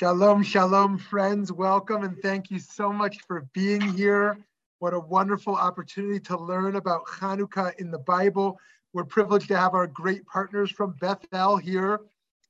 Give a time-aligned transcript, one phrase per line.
[0.00, 1.52] Shalom, shalom, friends.
[1.52, 4.38] Welcome and thank you so much for being here.
[4.78, 8.58] What a wonderful opportunity to learn about Hanukkah in the Bible.
[8.94, 12.00] We're privileged to have our great partners from Beth El here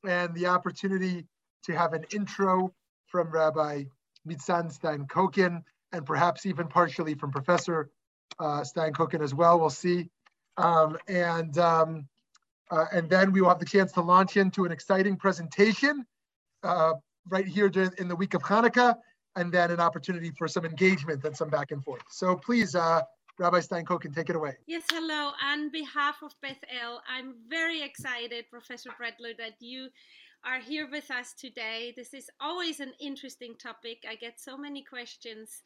[0.07, 1.27] and the opportunity
[1.65, 2.73] to have an intro
[3.09, 3.83] from Rabbi
[4.25, 7.91] Nitzan Stein Kokin and perhaps even partially from Professor
[8.39, 9.59] uh, Stein as well.
[9.59, 10.09] We'll see.
[10.57, 12.07] Um, and, um,
[12.71, 16.07] uh, and then we will have the chance to launch into an exciting presentation
[16.63, 16.93] uh,
[17.31, 18.97] right here during, in the week of Hanukkah,
[19.37, 22.03] and then an opportunity for some engagement and some back and forth.
[22.11, 23.03] So please, uh,
[23.39, 24.57] Rabbi Stein Kokin take it away.
[24.67, 25.33] Yes, hello.
[25.43, 29.89] On behalf of Beth El, I'm very excited, Professor Brettler, that you
[30.45, 31.93] are here with us today.
[31.97, 34.05] This is always an interesting topic.
[34.09, 35.63] I get so many questions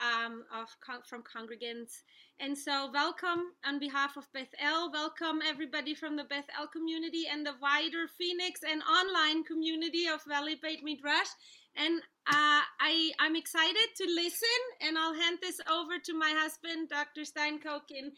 [0.00, 0.68] um, of
[1.06, 2.02] from congregants.
[2.40, 4.92] And so, welcome on behalf of Beth El.
[4.92, 10.22] Welcome everybody from the Beth El community and the wider Phoenix and online community of
[10.24, 11.28] Valley Beit Midrash.
[11.76, 16.88] And uh, I, I'm excited to listen, and I'll hand this over to my husband,
[16.88, 17.22] Dr.
[17.22, 18.10] Steinkokin,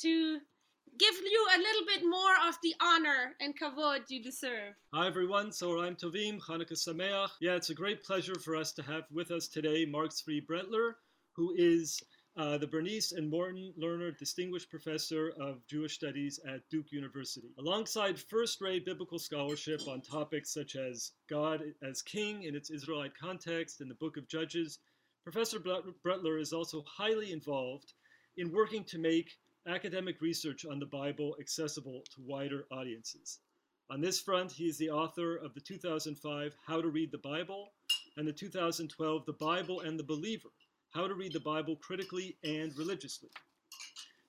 [0.00, 0.38] to
[0.98, 4.74] give you a little bit more of the honor and kavod you deserve.
[4.92, 7.30] Hi everyone, Tzoraim Tovim, Hanukkah Sameach.
[7.40, 10.92] Yeah, it's a great pleasure for us to have with us today Mark Tzvi Brettler,
[11.34, 12.00] who is
[12.36, 17.52] uh, the Bernice and Morton Lerner Distinguished Professor of Jewish Studies at Duke University.
[17.58, 23.16] Alongside first rate biblical scholarship on topics such as God as King in its Israelite
[23.16, 24.78] context and the Book of Judges,
[25.24, 27.92] Professor Brettler is also highly involved
[28.38, 29.30] in working to make
[29.66, 33.40] academic research on the Bible accessible to wider audiences.
[33.90, 37.74] On this front, he is the author of the 2005 How to Read the Bible
[38.16, 40.48] and the 2012 The Bible and the Believer
[40.92, 43.30] how to Read the Bible Critically and Religiously.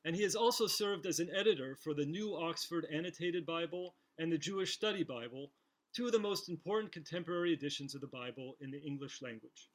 [0.06, 4.32] And he has also served as an editor for the New Oxford Annotated Bible and
[4.32, 5.52] the Jewish Study Bible,
[5.94, 9.70] two of the most important contemporary editions of the Bible in the English language.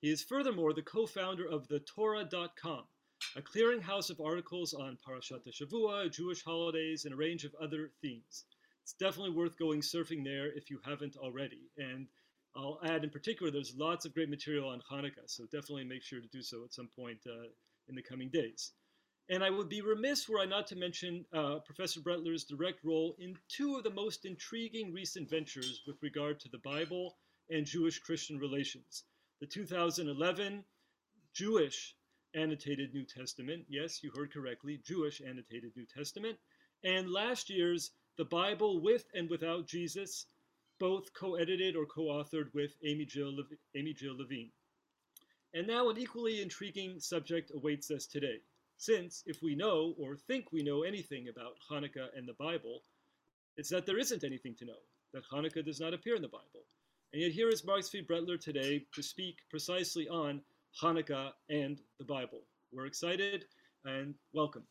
[0.00, 2.84] He is furthermore the co founder of TheTorah.com,
[3.34, 8.44] a clearinghouse of articles on Parashat Shavua, Jewish holidays, and a range of other themes.
[8.84, 11.70] It's definitely worth going surfing there if you haven't already.
[11.78, 12.06] And
[12.54, 16.20] I'll add in particular, there's lots of great material on Hanukkah, so definitely make sure
[16.20, 17.48] to do so at some point uh,
[17.88, 18.72] in the coming days.
[19.30, 23.16] And I would be remiss were I not to mention uh, Professor Brettler's direct role
[23.18, 27.16] in two of the most intriguing recent ventures with regard to the Bible
[27.48, 29.04] and Jewish Christian relations.
[29.40, 30.64] The 2011
[31.34, 31.96] Jewish
[32.34, 36.38] Annotated New Testament, yes, you heard correctly, Jewish Annotated New Testament,
[36.84, 40.26] and last year's The Bible with and Without Jesus,
[40.82, 43.32] both co-edited or co-authored with Amy Jill,
[43.76, 44.50] Amy Jill Levine.
[45.54, 48.38] And now an equally intriguing subject awaits us today,
[48.78, 52.82] since if we know or think we know anything about Hanukkah and the Bible,
[53.56, 54.82] it's that there isn't anything to know,
[55.14, 56.66] that Hanukkah does not appear in the Bible.
[57.12, 60.40] And yet here is Mark Tzvi Brettler today to speak precisely on
[60.82, 62.40] Hanukkah and the Bible.
[62.72, 63.44] We're excited
[63.84, 64.64] and welcome.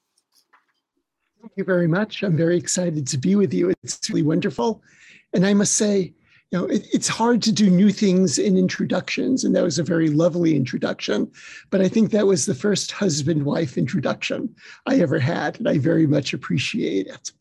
[1.42, 2.22] Thank you very much.
[2.22, 3.74] I'm very excited to be with you.
[3.82, 4.84] It's really wonderful.
[5.34, 6.14] And I must say,
[6.52, 9.44] you know, it, it's hard to do new things in introductions.
[9.44, 11.32] And that was a very lovely introduction.
[11.72, 14.54] But I think that was the first husband wife introduction
[14.86, 15.58] I ever had.
[15.58, 17.32] And I very much appreciate it.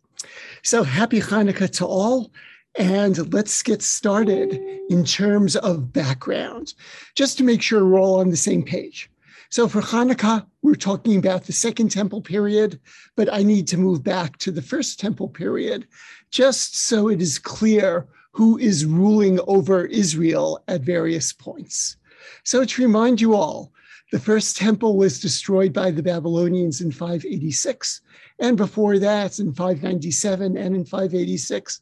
[0.62, 2.30] So happy Hanukkah to all.
[2.78, 4.54] And let's get started
[4.88, 6.72] in terms of background,
[7.16, 9.10] just to make sure we're all on the same page.
[9.50, 12.78] So for Hanukkah, we're talking about the Second Temple period,
[13.16, 15.88] but I need to move back to the First Temple period
[16.30, 21.96] just so it is clear who is ruling over Israel at various points.
[22.44, 23.72] So to remind you all,
[24.12, 28.00] the first temple was destroyed by the Babylonians in 586,
[28.38, 31.80] and before that in 597 and in 586,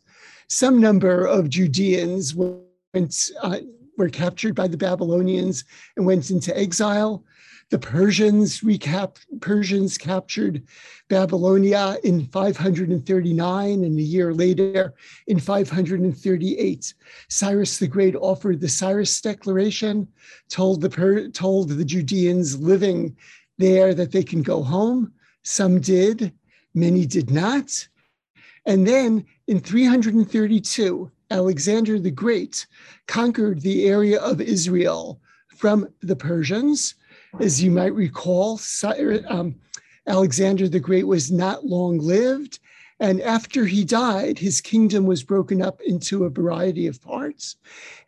[0.48, 3.58] some number of Judeans went, uh,
[3.96, 5.64] were captured by the Babylonians
[5.96, 7.24] and went into exile.
[7.70, 10.62] The Persians recap Persians captured
[11.08, 14.94] Babylonia in 539, and a year later,
[15.26, 16.94] in 538,
[17.28, 20.08] Cyrus the Great offered the Cyrus Declaration,
[20.48, 23.14] told the per, told the Judeans living
[23.58, 25.12] there that they can go home.
[25.42, 26.32] Some did,
[26.72, 27.86] many did not.
[28.64, 32.66] And then in 332, Alexander the Great
[33.06, 36.94] conquered the area of Israel from the Persians
[37.40, 38.60] as you might recall,
[39.28, 39.54] um,
[40.06, 42.58] Alexander the Great was not long lived.
[43.00, 47.56] And after he died, his kingdom was broken up into a variety of parts.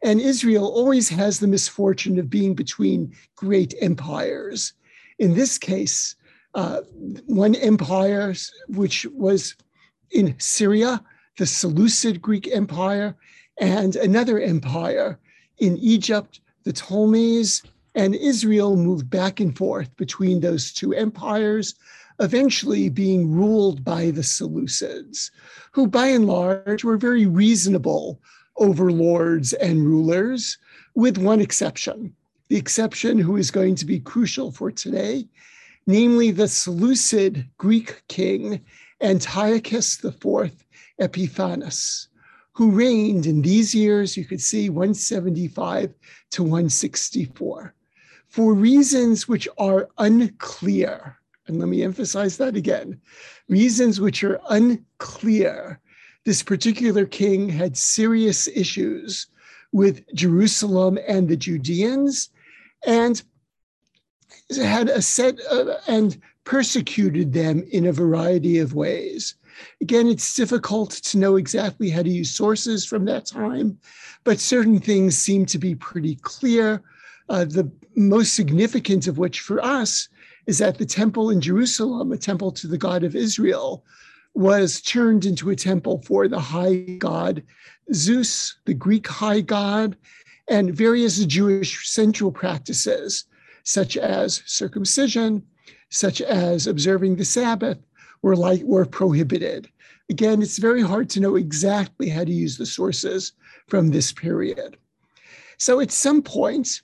[0.03, 4.73] And Israel always has the misfortune of being between great empires.
[5.19, 6.17] In this case,
[6.55, 6.81] uh,
[7.27, 8.35] one empire,
[8.69, 9.55] which was
[10.11, 11.03] in Syria,
[11.39, 13.15] the Seleucid Greek Empire,
[13.61, 15.21] and another empire
[15.59, 17.63] in Egypt, the Ptolemies,
[17.95, 21.75] and Israel moved back and forth between those two empires,
[22.21, 25.31] eventually being ruled by the Seleucids,
[25.73, 28.21] who by and large were very reasonable
[28.57, 30.59] overlords and rulers,
[30.95, 32.15] with one exception.
[32.49, 35.29] The exception who is going to be crucial for today,
[35.87, 38.61] namely the Seleucid Greek king
[39.01, 40.53] Antiochus IV
[40.99, 42.09] Epiphanes,
[42.53, 45.95] who reigned in these years, you could see 175
[46.33, 47.75] to 164,
[48.31, 51.17] for reasons which are unclear.
[51.47, 53.01] And let me emphasize that again
[53.49, 55.81] reasons which are unclear.
[56.25, 59.27] This particular king had serious issues
[59.73, 62.31] with Jerusalem and the Judeans
[62.87, 63.23] and
[64.57, 69.35] had a set of, and persecuted them in a variety of ways.
[69.81, 73.79] Again, it's difficult to know exactly how to use sources from that time,
[74.25, 76.83] but certain things seem to be pretty clear.
[77.31, 80.09] Uh, the most significant of which for us
[80.49, 83.85] is that the temple in Jerusalem, a temple to the God of Israel,
[84.35, 87.45] was turned into a temple for the high god
[87.95, 89.97] Zeus, the Greek high god,
[90.49, 93.27] and various Jewish central practices,
[93.63, 95.45] such as circumcision,
[95.89, 97.79] such as observing the Sabbath,
[98.23, 99.69] were like were prohibited.
[100.09, 103.33] Again, it's very hard to know exactly how to use the sources
[103.69, 104.77] from this period.
[105.59, 106.83] So at some point,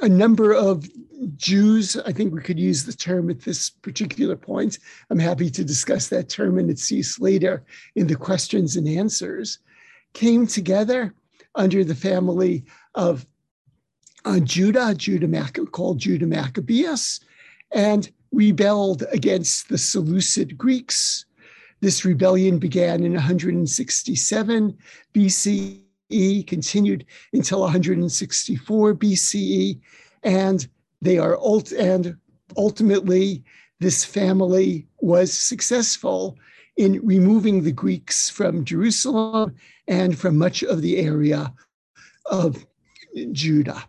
[0.00, 0.88] a number of
[1.36, 4.78] Jews, I think we could use the term at this particular point.
[5.10, 7.64] I'm happy to discuss that term and its use later
[7.94, 9.58] in the questions and answers,
[10.12, 11.14] came together
[11.54, 12.64] under the family
[12.94, 13.26] of
[14.24, 17.20] uh, Judah, Judah Mac- called Judah Maccabeus,
[17.72, 21.24] and rebelled against the Seleucid Greeks.
[21.80, 24.78] This rebellion began in 167
[25.14, 29.80] BCE, continued until 164 BCE,
[30.22, 30.68] and
[31.02, 32.16] they are ult- and
[32.56, 33.44] ultimately
[33.80, 36.38] this family was successful
[36.76, 39.54] in removing the Greeks from Jerusalem
[39.88, 41.52] and from much of the area
[42.26, 42.66] of
[43.32, 43.84] Judah.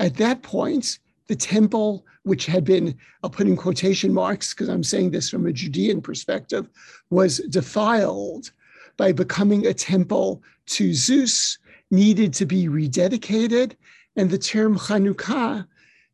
[0.00, 0.98] At that point,
[1.28, 5.46] the temple which had been, I'll put in quotation marks because I'm saying this from
[5.46, 6.68] a Judean perspective,
[7.10, 8.52] was defiled
[8.98, 11.56] by becoming a temple to Zeus,
[11.90, 13.74] needed to be rededicated.
[14.16, 15.66] And the term Chanukah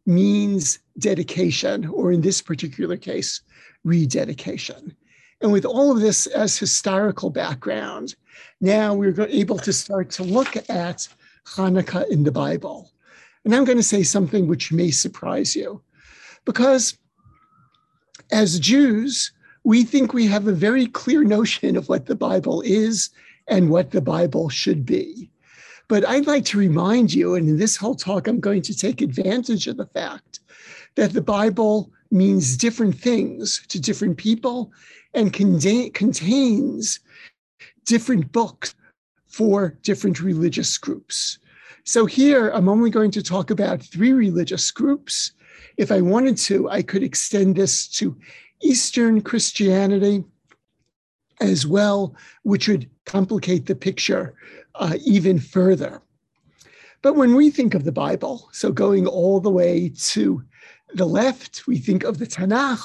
[0.07, 3.41] means dedication, or in this particular case,
[3.83, 4.95] rededication.
[5.41, 8.15] And with all of this as historical background,
[8.61, 11.09] now we're able to start to look at
[11.47, 12.93] Hanukkah in the Bible.
[13.45, 15.83] And I'm going to say something which may surprise you.
[16.45, 16.97] Because
[18.31, 19.33] as Jews,
[19.65, 23.11] we think we have a very clear notion of what the Bible is
[23.49, 25.31] and what the Bible should be.
[25.89, 29.01] But I'd like to remind you, and in this whole talk, I'm going to take
[29.01, 30.41] advantage of the fact
[30.95, 34.71] that the Bible means different things to different people
[35.15, 37.01] and contains
[37.85, 38.75] different books
[39.27, 41.39] for different religious groups.
[41.85, 45.33] So here, I'm only going to talk about three religious groups
[45.77, 48.17] if I wanted to, I could extend this to
[48.63, 50.25] Eastern Christianity
[51.41, 54.35] as well, which would complicate the picture
[54.77, 56.01] uh, even further.
[57.03, 60.43] But when we think of the Bible, so going all the way to
[60.95, 62.83] the left, we think of the Tanakh.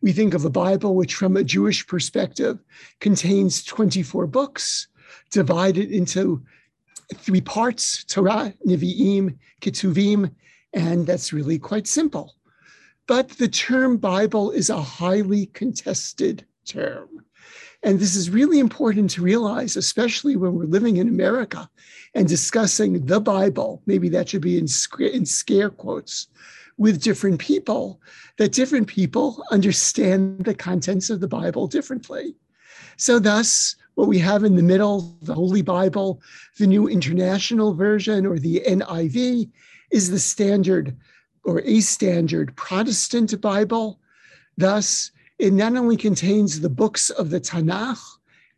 [0.00, 2.58] We think of a Bible which, from a Jewish perspective,
[2.98, 4.88] contains 24 books
[5.30, 6.42] divided into
[7.14, 10.32] three parts Torah, Nevi'im, Ketuvim,
[10.72, 12.34] and that's really quite simple.
[13.12, 17.26] But the term Bible is a highly contested term.
[17.82, 21.68] And this is really important to realize, especially when we're living in America
[22.14, 23.82] and discussing the Bible.
[23.84, 24.66] Maybe that should be in,
[24.98, 26.28] in scare quotes
[26.78, 28.00] with different people,
[28.38, 32.34] that different people understand the contents of the Bible differently.
[32.96, 36.22] So, thus, what we have in the middle, the Holy Bible,
[36.58, 39.50] the New International Version, or the NIV,
[39.90, 40.96] is the standard
[41.44, 43.98] or a standard Protestant Bible.
[44.56, 47.98] Thus, it not only contains the books of the Tanakh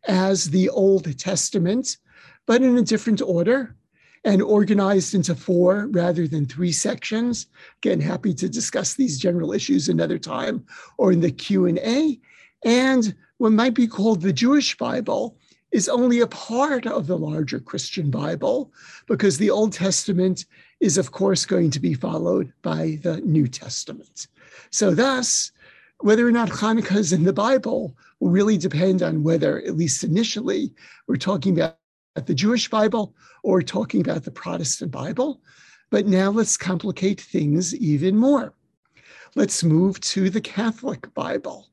[0.07, 1.97] as the Old Testament,
[2.45, 3.75] but in a different order
[4.23, 7.47] and organized into four rather than three sections.
[7.77, 10.65] Again, happy to discuss these general issues another time
[10.97, 12.19] or in the Q&A.
[12.63, 15.37] And what might be called the Jewish Bible
[15.71, 18.71] is only a part of the larger Christian Bible
[19.07, 20.45] because the Old Testament
[20.79, 24.27] is, of course, going to be followed by the New Testament.
[24.71, 25.51] So, thus,
[25.99, 30.03] whether or not Hanukkah is in the Bible will really depend on whether, at least
[30.03, 30.73] initially,
[31.07, 31.77] we're talking about
[32.25, 35.41] the Jewish Bible or talking about the Protestant Bible.
[35.89, 38.53] But now let's complicate things even more.
[39.35, 41.67] Let's move to the Catholic Bible.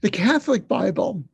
[0.00, 1.24] The Catholic Bible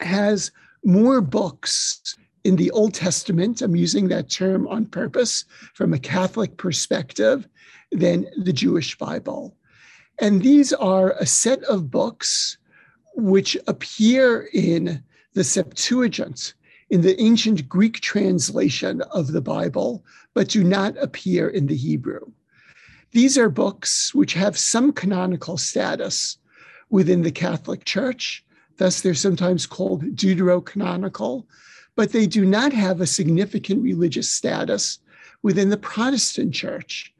[0.00, 0.50] has
[0.84, 6.56] more books in the Old Testament, I'm using that term on purpose from a Catholic
[6.56, 7.48] perspective,
[7.90, 9.56] than the Jewish Bible.
[10.20, 12.58] And these are a set of books
[13.14, 15.02] which appear in
[15.34, 16.54] the Septuagint,
[16.90, 20.04] in the ancient Greek translation of the Bible,
[20.34, 22.20] but do not appear in the Hebrew.
[23.12, 26.38] These are books which have some canonical status
[26.90, 28.44] within the Catholic Church.
[28.76, 31.44] Thus, they're sometimes called deuterocanonical,
[31.98, 35.00] but they do not have a significant religious status
[35.42, 37.12] within the Protestant Church,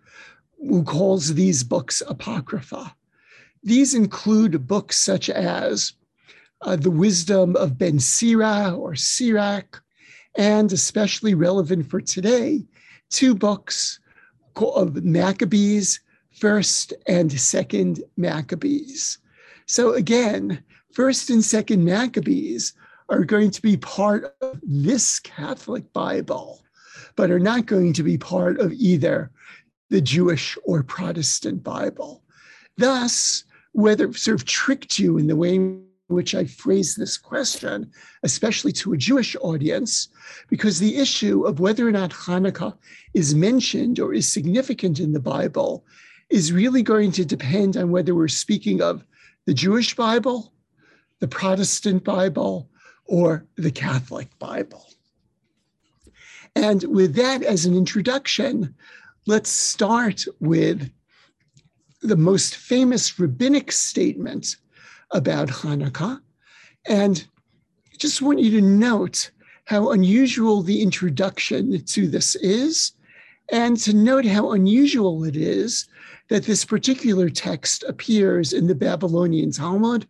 [0.57, 2.95] who calls these books apocrypha.
[3.65, 5.95] These include books such as
[6.61, 9.83] uh, The Wisdom of Ben Sira or Sirach,
[10.37, 12.65] and especially relevant for today,
[13.11, 13.99] two books
[14.55, 15.99] of Maccabees,
[16.31, 19.19] First and Second Maccabees.
[19.67, 22.75] So again, First and Second Maccabees
[23.09, 26.63] are going to be part of this Catholic Bible,
[27.17, 29.31] but are not going to be part of either
[29.91, 32.23] the Jewish or Protestant Bible.
[32.77, 37.91] Thus, whether sort of tricked you in the way in which I phrase this question,
[38.23, 40.09] especially to a Jewish audience,
[40.49, 42.77] because the issue of whether or not Hanukkah
[43.15, 45.85] is mentioned or is significant in the Bible
[46.31, 49.05] is really going to depend on whether we're speaking of
[49.47, 50.53] the Jewish Bible,
[51.21, 52.71] the Protestant Bible,
[53.09, 54.87] or the Catholic Bible.
[56.55, 58.75] And with that as an introduction,
[59.27, 60.91] let's start with
[62.03, 64.57] the most famous rabbinic statement
[65.11, 66.21] about Hanukkah.
[66.87, 67.27] And
[67.93, 69.31] I just want you to note
[69.65, 72.93] how unusual the introduction to this is,
[73.51, 75.89] and to note how unusual it is
[76.29, 80.07] that this particular text appears in the Babylonian Talmud.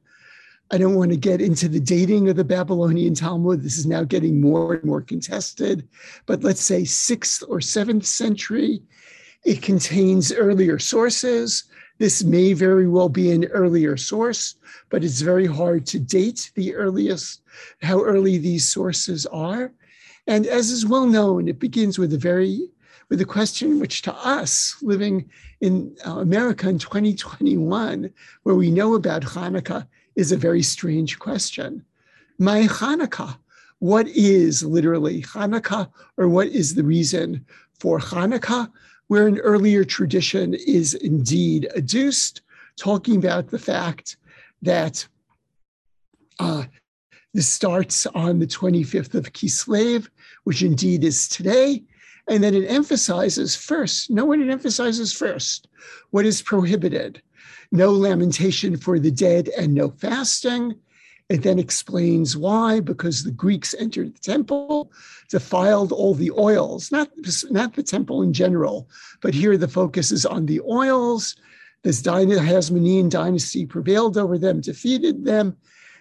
[0.70, 3.62] I don't want to get into the dating of the Babylonian Talmud.
[3.62, 5.88] This is now getting more and more contested,
[6.26, 8.82] but let's say sixth or seventh century.
[9.44, 11.64] It contains earlier sources.
[11.96, 14.56] This may very well be an earlier source,
[14.90, 17.40] but it's very hard to date the earliest,
[17.80, 19.72] how early these sources are.
[20.26, 22.68] And as is well known, it begins with a very
[23.08, 25.30] with a question which to us living
[25.62, 29.87] in uh, America in 2021, where we know about Hanukkah,
[30.18, 31.82] is a very strange question.
[32.38, 33.38] Mai Hanukkah,
[33.78, 37.46] what is literally Hanukkah, or what is the reason
[37.78, 38.70] for Hanukkah?
[39.08, 42.42] where an earlier tradition is indeed adduced,
[42.76, 44.16] talking about the fact
[44.62, 45.06] that
[46.38, 46.64] uh,
[47.34, 50.08] this starts on the 25th of Kislev,
[50.44, 51.82] which indeed is today,
[52.28, 55.68] and then it emphasizes first, no one it emphasizes first,
[56.10, 57.22] what is prohibited.
[57.70, 60.75] No lamentation for the dead and no fasting,
[61.28, 64.90] it then explains why, because the Greeks entered the temple,
[65.28, 67.10] defiled all the oils, not,
[67.50, 68.88] not the temple in general,
[69.20, 71.37] but here the focus is on the oils.
[71.82, 75.54] This Hasmonean dynasty prevailed over them, defeated them.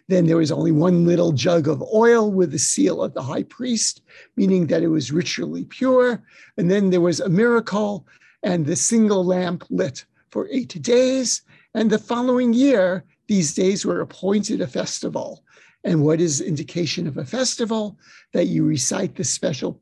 [0.07, 3.43] Then there was only one little jug of oil with the seal of the high
[3.43, 4.01] priest,
[4.37, 6.23] meaning that it was ritually pure.
[6.55, 8.07] And then there was a miracle,
[8.43, 11.41] and the single lamp lit for eight days.
[11.77, 15.43] And the following year, these days were appointed a festival.
[15.83, 17.99] And what is indication of a festival?
[18.33, 19.79] That you recite the special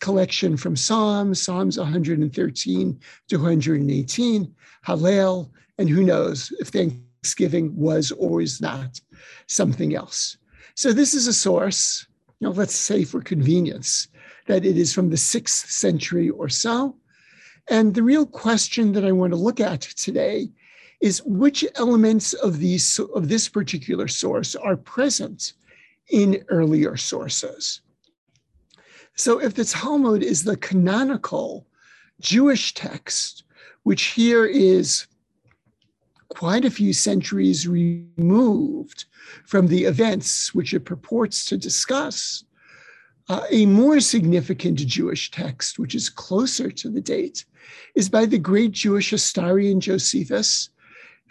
[0.00, 4.54] collection from Psalms, Psalms 113 to 118,
[4.86, 8.98] Hallel, and who knows if Thanksgiving was or is not
[9.46, 10.38] something else.
[10.74, 12.06] So this is a source,
[12.38, 14.08] you know, let's say for convenience,
[14.46, 16.96] that it is from the sixth century or so.
[17.68, 20.48] And the real question that I want to look at today
[21.00, 25.54] is which elements of these of this particular source are present
[26.10, 27.80] in earlier sources.
[29.14, 31.66] So if the Talmud is the canonical
[32.20, 33.44] Jewish text,
[33.82, 35.06] which here is
[36.28, 39.04] quite a few centuries removed
[39.44, 42.44] from the events which it purports to discuss,
[43.28, 47.44] uh, a more significant Jewish text, which is closer to the date,
[47.94, 50.70] is by the great Jewish historian Josephus,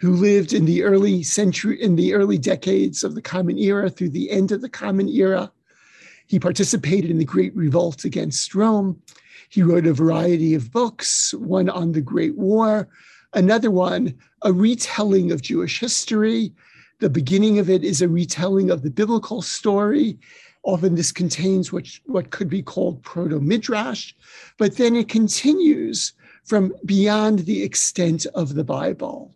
[0.00, 4.08] who lived in the early century, in the early decades of the Common Era through
[4.08, 5.52] the end of the Common Era.
[6.26, 9.00] He participated in the Great Revolt against Rome.
[9.50, 12.88] He wrote a variety of books, one on the Great War,
[13.34, 16.52] another one, a retelling of Jewish history.
[17.00, 20.18] The beginning of it is a retelling of the biblical story,
[20.62, 24.14] Often this contains what, what could be called proto midrash,
[24.58, 26.12] but then it continues
[26.44, 29.34] from beyond the extent of the Bible.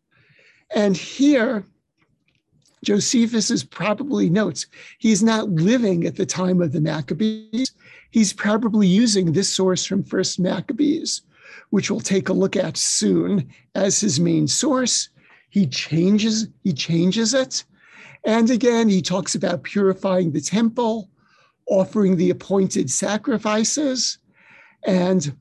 [0.75, 1.65] And here,
[2.85, 4.67] Josephus is probably notes
[4.99, 7.73] he's not living at the time of the Maccabees.
[8.11, 11.23] He's probably using this source from First Maccabees,
[11.71, 15.09] which we'll take a look at soon as his main source.
[15.51, 17.65] He changes, he changes it.
[18.25, 21.11] And again, he talks about purifying the temple,
[21.67, 24.19] offering the appointed sacrifices,
[24.87, 25.37] and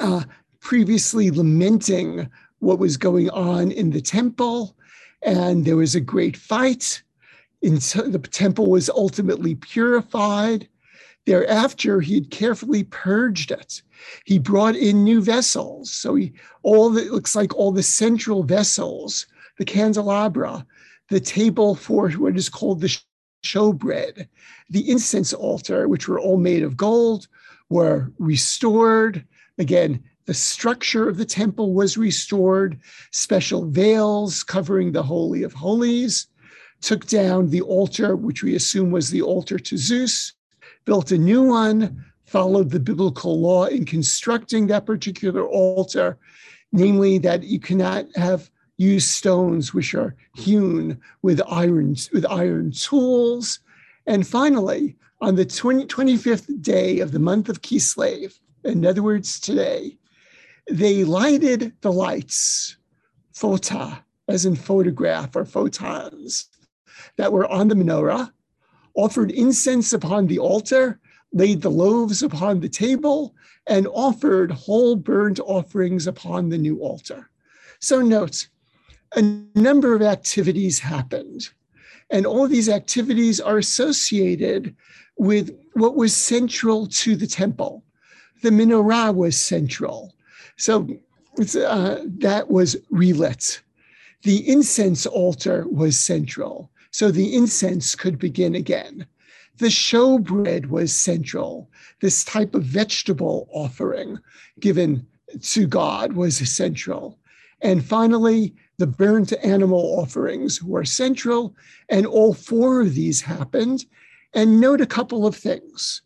[0.00, 0.24] uh,
[0.60, 2.28] previously lamenting
[2.62, 4.76] what was going on in the temple.
[5.22, 7.02] And there was a great fight.
[7.60, 10.68] the temple was ultimately purified.
[11.26, 13.82] Thereafter, he had carefully purged it.
[14.24, 15.90] He brought in new vessels.
[15.90, 19.26] So he, all the, it looks like all the central vessels,
[19.58, 20.64] the candelabra,
[21.08, 22.96] the table for what is called the
[23.44, 24.28] showbread,
[24.70, 27.26] the incense altar, which were all made of gold,
[27.70, 29.24] were restored.
[29.58, 32.78] Again, the structure of the temple was restored,
[33.10, 36.28] special veils covering the Holy of Holies,
[36.80, 40.32] took down the altar, which we assume was the altar to Zeus,
[40.84, 46.18] built a new one, followed the biblical law in constructing that particular altar,
[46.72, 53.60] namely that you cannot have used stones which are hewn with iron, with iron tools.
[54.06, 59.38] And finally, on the 20, 25th day of the month of Kislev, in other words,
[59.38, 59.98] today,
[60.72, 62.76] they lighted the lights,
[63.34, 66.48] phota, as in photograph or photons,
[67.18, 68.32] that were on the menorah,
[68.94, 70.98] offered incense upon the altar,
[71.34, 73.34] laid the loaves upon the table,
[73.66, 77.28] and offered whole burnt offerings upon the new altar.
[77.80, 78.48] So note,
[79.14, 79.22] a
[79.54, 81.50] number of activities happened.
[82.10, 84.74] And all these activities are associated
[85.18, 87.84] with what was central to the temple.
[88.42, 90.14] The menorah was central.
[90.56, 90.88] So
[91.38, 93.62] uh, that was relit.
[94.22, 96.70] The incense altar was central.
[96.90, 99.06] So the incense could begin again.
[99.58, 101.70] The showbread was central.
[102.00, 104.18] This type of vegetable offering
[104.60, 105.06] given
[105.40, 107.18] to God was central.
[107.60, 111.54] And finally, the burnt animal offerings were central,
[111.88, 113.84] and all four of these happened.
[114.34, 116.02] And note a couple of things.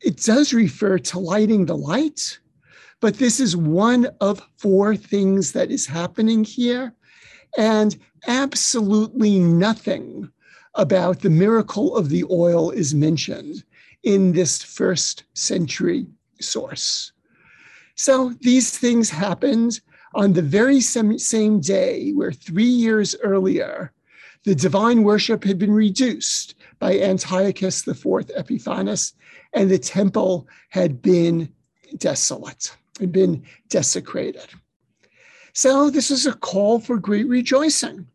[0.00, 2.38] It does refer to lighting the light,
[3.04, 6.94] but this is one of four things that is happening here.
[7.58, 7.94] And
[8.26, 10.30] absolutely nothing
[10.74, 13.62] about the miracle of the oil is mentioned
[14.04, 16.06] in this first century
[16.40, 17.12] source.
[17.94, 19.80] So these things happened
[20.14, 23.92] on the very same day where three years earlier,
[24.44, 29.12] the divine worship had been reduced by Antiochus IV Epiphanes,
[29.52, 31.52] and the temple had been
[31.98, 34.48] desolate had been desecrated.
[35.52, 38.06] So this is a call for great rejoicing.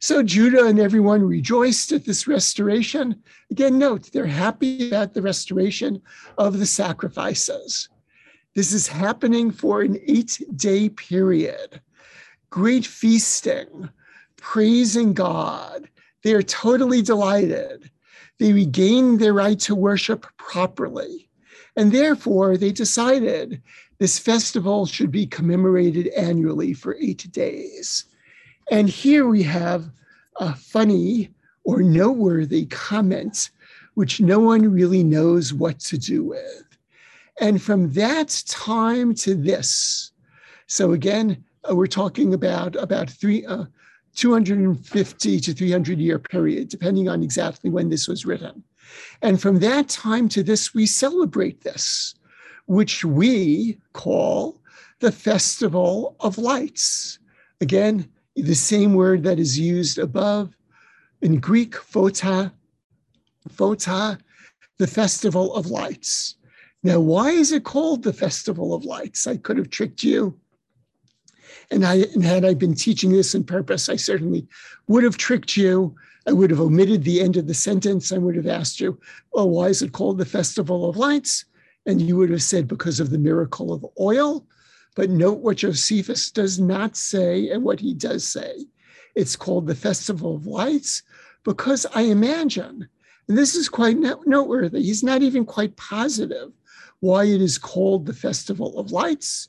[0.00, 3.22] So Judah and everyone rejoiced at this restoration.
[3.50, 6.00] Again, note they're happy about the restoration
[6.36, 7.88] of the sacrifices.
[8.54, 11.80] This is happening for an eight day period.
[12.50, 13.88] Great feasting,
[14.36, 15.88] praising God.
[16.22, 17.90] They are totally delighted.
[18.38, 21.28] They regain their right to worship properly.
[21.76, 23.62] And therefore, they decided
[23.98, 28.04] this festival should be commemorated annually for eight days.
[28.70, 29.90] And here we have
[30.36, 31.30] a funny
[31.64, 33.50] or noteworthy comment,
[33.94, 36.64] which no one really knows what to do with.
[37.40, 40.12] And from that time to this,
[40.66, 43.64] so again, uh, we're talking about about three, uh,
[44.14, 48.62] 250 to 300 year period, depending on exactly when this was written.
[49.22, 52.14] And from that time to this, we celebrate this
[52.68, 54.60] which we call
[55.00, 57.18] the Festival of Lights.
[57.62, 60.54] Again, the same word that is used above
[61.22, 62.52] in Greek, phota,
[63.48, 64.18] phota,
[64.76, 66.36] the Festival of Lights.
[66.82, 69.26] Now, why is it called the Festival of Lights?
[69.26, 70.38] I could have tricked you.
[71.70, 74.46] And, I, and had I been teaching this in purpose, I certainly
[74.88, 75.96] would have tricked you.
[76.26, 78.12] I would have omitted the end of the sentence.
[78.12, 79.00] I would have asked you,
[79.32, 81.46] well, why is it called the Festival of Lights?
[81.88, 84.46] And you would have said because of the miracle of oil.
[84.94, 88.66] But note what Josephus does not say and what he does say.
[89.14, 91.02] It's called the Festival of Lights
[91.44, 92.88] because I imagine,
[93.26, 96.52] and this is quite noteworthy, he's not even quite positive
[97.00, 99.48] why it is called the Festival of Lights,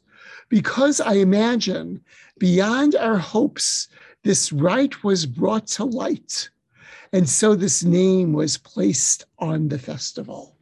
[0.49, 2.01] because I imagine
[2.37, 3.87] beyond our hopes,
[4.23, 6.49] this rite was brought to light
[7.11, 10.55] And so this name was placed on the festival.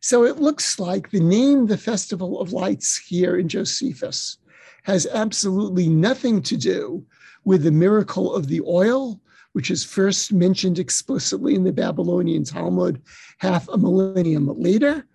[0.00, 4.38] So it looks like the name, the Festival of Lights here in Josephus,
[4.84, 7.04] has absolutely nothing to do
[7.44, 9.20] with the miracle of the oil,
[9.52, 13.02] which is first mentioned explicitly in the Babylonian Talmud
[13.38, 15.06] half a millennium later.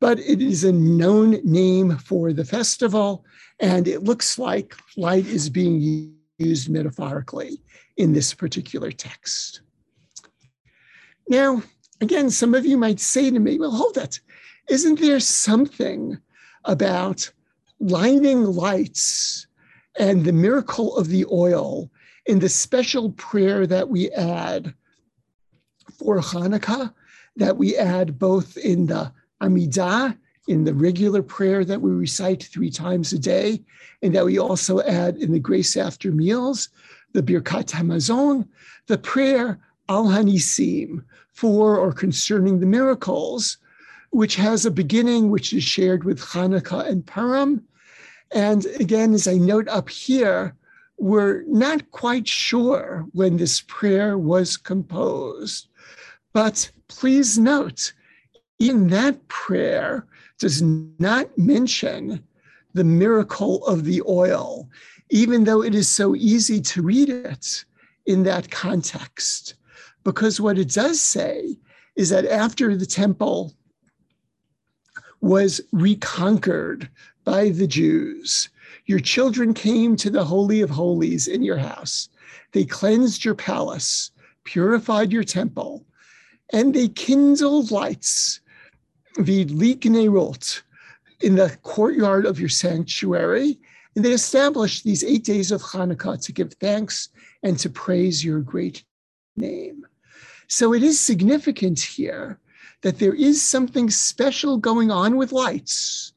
[0.00, 3.24] But it is a known name for the festival,
[3.58, 7.60] and it looks like light is being used metaphorically
[7.96, 9.62] in this particular text.
[11.28, 11.62] Now,
[12.00, 14.20] again, some of you might say to me, well, hold it.
[14.68, 16.18] Isn't there something
[16.66, 17.30] about
[17.80, 19.46] lighting lights
[19.98, 21.90] and the miracle of the oil
[22.26, 24.74] in the special prayer that we add
[25.98, 26.92] for Hanukkah,
[27.36, 30.16] that we add both in the Amidah,
[30.48, 33.62] in the regular prayer that we recite three times a day,
[34.02, 36.68] and that we also add in the grace after meals,
[37.12, 38.46] the Birkat Hamazon,
[38.86, 43.58] the prayer Al Hanisim, for or concerning the miracles,
[44.10, 47.64] which has a beginning which is shared with Hanukkah and Purim.
[48.32, 50.54] And again, as I note up here,
[50.98, 55.68] we're not quite sure when this prayer was composed.
[56.32, 57.92] But please note,
[58.58, 60.06] in that prayer
[60.38, 62.24] does not mention
[62.74, 64.68] the miracle of the oil,
[65.10, 67.64] even though it is so easy to read it
[68.06, 69.54] in that context.
[70.04, 71.58] Because what it does say
[71.96, 73.54] is that after the temple
[75.20, 76.88] was reconquered
[77.24, 78.48] by the Jews,
[78.86, 82.08] your children came to the Holy of Holies in your house.
[82.52, 84.10] They cleansed your palace,
[84.44, 85.84] purified your temple,
[86.52, 88.40] and they kindled lights,
[89.18, 90.62] vidliknerot,
[91.20, 93.58] in the courtyard of your sanctuary.
[93.94, 97.08] And they established these eight days of Hanukkah to give thanks
[97.42, 98.84] and to praise your great
[99.36, 99.86] name.
[100.46, 102.38] So it is significant here
[102.82, 106.12] that there is something special going on with lights,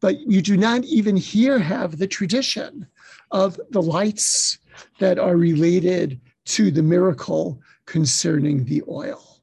[0.00, 2.86] but you do not even here have the tradition
[3.30, 4.58] of the lights
[4.98, 9.40] that are related to the miracle concerning the oil.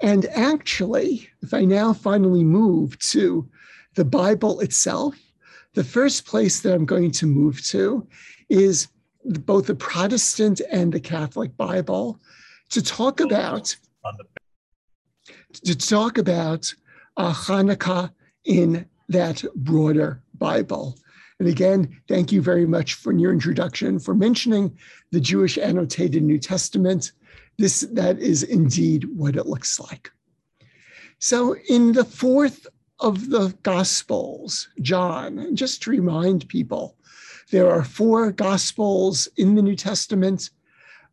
[0.00, 3.48] And actually, if I now finally move to
[3.94, 5.16] the Bible itself,
[5.74, 8.06] the first place that I'm going to move to
[8.48, 8.88] is
[9.24, 12.18] both the Protestant and the Catholic Bible
[12.70, 13.76] to talk about
[15.64, 16.72] to talk about
[17.16, 18.10] uh, Hanukkah
[18.44, 20.96] in that broader Bible.
[21.38, 24.76] And again, thank you very much for your introduction, for mentioning
[25.10, 27.12] the Jewish annotated New Testament.
[27.58, 30.10] This that is indeed what it looks like.
[31.18, 32.66] So, in the fourth
[32.98, 36.96] of the Gospels, John, just to remind people,
[37.50, 40.50] there are four Gospels in the New Testament.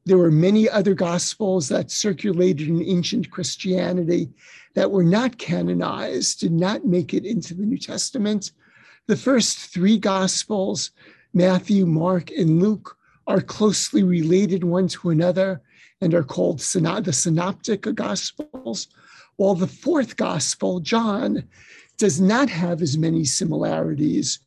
[0.08, 4.30] There were many other Gospels that circulated in ancient Christianity
[4.74, 8.54] that were not canonized, did not make it into the New Testament.
[9.08, 10.92] The first three Gospels,
[11.34, 12.96] Matthew, Mark, and Luke,
[13.28, 15.62] are closely related one to another
[16.00, 18.88] and are called the Synoptic Gospels,
[19.36, 21.44] while the fourth Gospel, John,
[21.98, 24.40] does not have as many similarities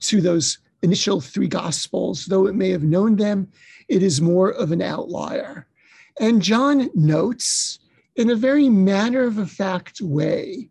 [0.00, 3.46] to those initial three Gospels, though it may have known them
[3.92, 5.66] it is more of an outlier.
[6.18, 7.78] And John notes
[8.16, 10.70] in a very matter of fact way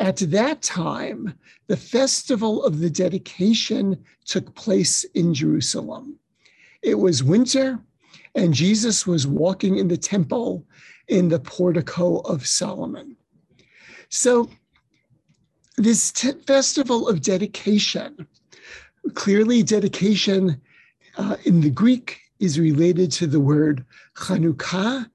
[0.00, 1.32] at that time,
[1.68, 6.18] the festival of the dedication took place in Jerusalem.
[6.82, 7.78] It was winter,
[8.34, 10.66] and Jesus was walking in the temple
[11.06, 13.16] in the portico of Solomon.
[14.08, 14.50] So,
[15.76, 18.26] this t- festival of dedication,
[19.14, 20.60] clearly, dedication
[21.16, 25.08] uh, in the Greek is related to the word Chanukah.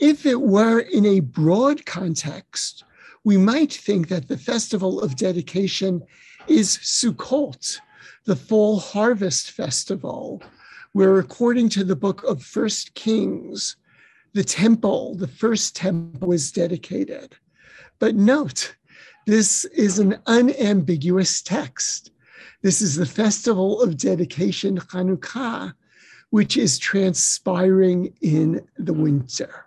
[0.00, 2.84] If it were in a broad context,
[3.24, 6.02] we might think that the festival of dedication
[6.46, 7.78] is Sukkot,
[8.24, 10.42] the fall harvest festival,
[10.92, 13.76] where according to the book of First Kings,
[14.34, 17.36] the temple, the first temple was dedicated.
[17.98, 18.76] But note,
[19.26, 22.10] this is an unambiguous text.
[22.62, 25.74] This is the festival of dedication, Chanukah,
[26.34, 29.66] which is transpiring in the winter.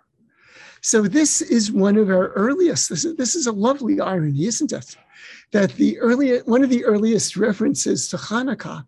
[0.82, 4.74] So this is one of our earliest, this is, this is a lovely irony, isn't
[4.74, 4.94] it?
[5.52, 8.86] That the earliest, one of the earliest references to Hanukkah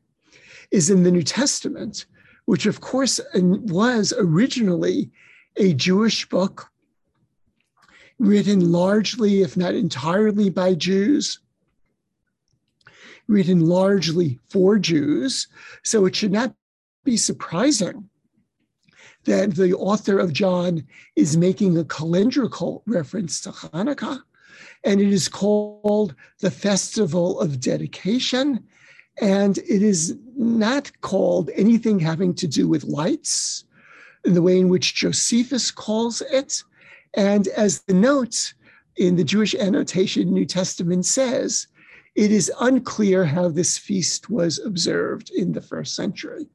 [0.71, 2.05] is in the New Testament,
[2.45, 5.11] which of course uh, was originally
[5.57, 6.71] a Jewish book
[8.19, 11.39] written largely, if not entirely, by Jews,
[13.27, 15.49] written largely for Jews.
[15.83, 16.55] So it should not
[17.11, 18.09] be surprising
[19.25, 24.23] that the author of John is making a calendrical reference to Hanukkah,
[24.85, 28.65] and it is called the Festival of Dedication.
[29.21, 33.65] And it is not called anything having to do with lights,
[34.25, 36.63] in the way in which Josephus calls it.
[37.15, 38.55] And as the note
[38.97, 41.67] in the Jewish annotation New Testament says,
[42.15, 46.47] it is unclear how this feast was observed in the first century,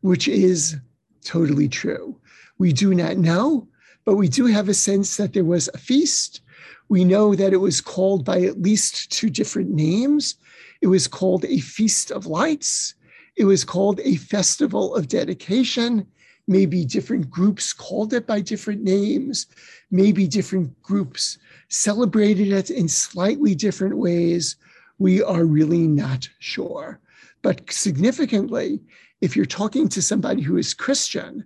[0.00, 0.76] which is
[1.24, 2.18] totally true.
[2.58, 3.68] We do not know,
[4.04, 6.40] but we do have a sense that there was a feast.
[6.88, 10.36] We know that it was called by at least two different names.
[10.80, 12.94] It was called a Feast of Lights.
[13.36, 16.06] It was called a Festival of Dedication.
[16.48, 19.46] Maybe different groups called it by different names.
[19.90, 24.56] Maybe different groups celebrated it in slightly different ways.
[24.98, 27.00] We are really not sure.
[27.42, 28.80] But significantly,
[29.26, 31.44] if you're talking to somebody who is Christian,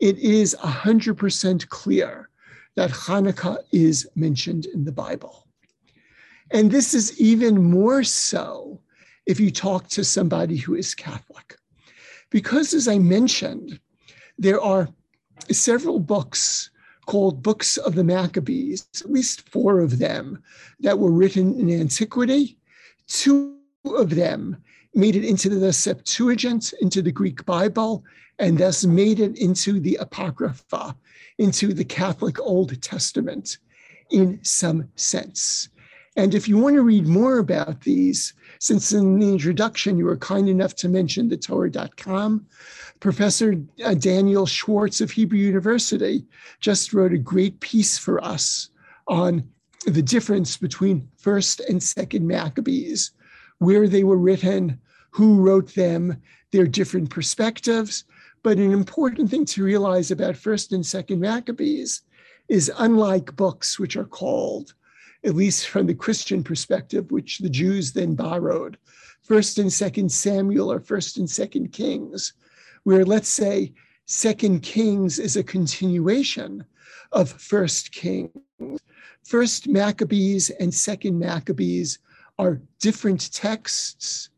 [0.00, 2.28] it is 100% clear
[2.76, 5.48] that Hanukkah is mentioned in the Bible.
[6.50, 8.82] And this is even more so
[9.24, 11.56] if you talk to somebody who is Catholic.
[12.28, 13.80] Because, as I mentioned,
[14.36, 14.90] there are
[15.50, 16.68] several books
[17.06, 20.42] called Books of the Maccabees, at least four of them
[20.80, 22.58] that were written in antiquity.
[23.08, 24.58] Two of them
[24.94, 28.04] made it into the Septuagint, into the Greek Bible,
[28.38, 30.96] and thus made it into the Apocrypha,
[31.38, 33.58] into the Catholic Old Testament
[34.10, 35.68] in some sense.
[36.16, 40.16] And if you want to read more about these, since in the introduction you were
[40.18, 42.46] kind enough to mention TheTorah.com,
[43.00, 46.24] Professor uh, Daniel Schwartz of Hebrew University
[46.60, 48.68] just wrote a great piece for us
[49.08, 49.48] on
[49.86, 53.12] the difference between first and second Maccabees,
[53.62, 54.78] where they were written,
[55.10, 56.16] who wrote them,
[56.50, 58.04] their different perspectives.
[58.42, 62.02] But an important thing to realize about first and second Maccabees
[62.48, 64.74] is unlike books which are called
[65.24, 68.76] at least from the Christian perspective, which the Jews then borrowed.
[69.22, 72.32] First and Second Samuel or First and Second Kings,
[72.82, 73.72] where let's say
[74.06, 76.64] Second Kings is a continuation
[77.12, 78.32] of First Kings.
[79.24, 82.00] First Maccabees and Second Maccabees
[82.38, 84.30] are different texts,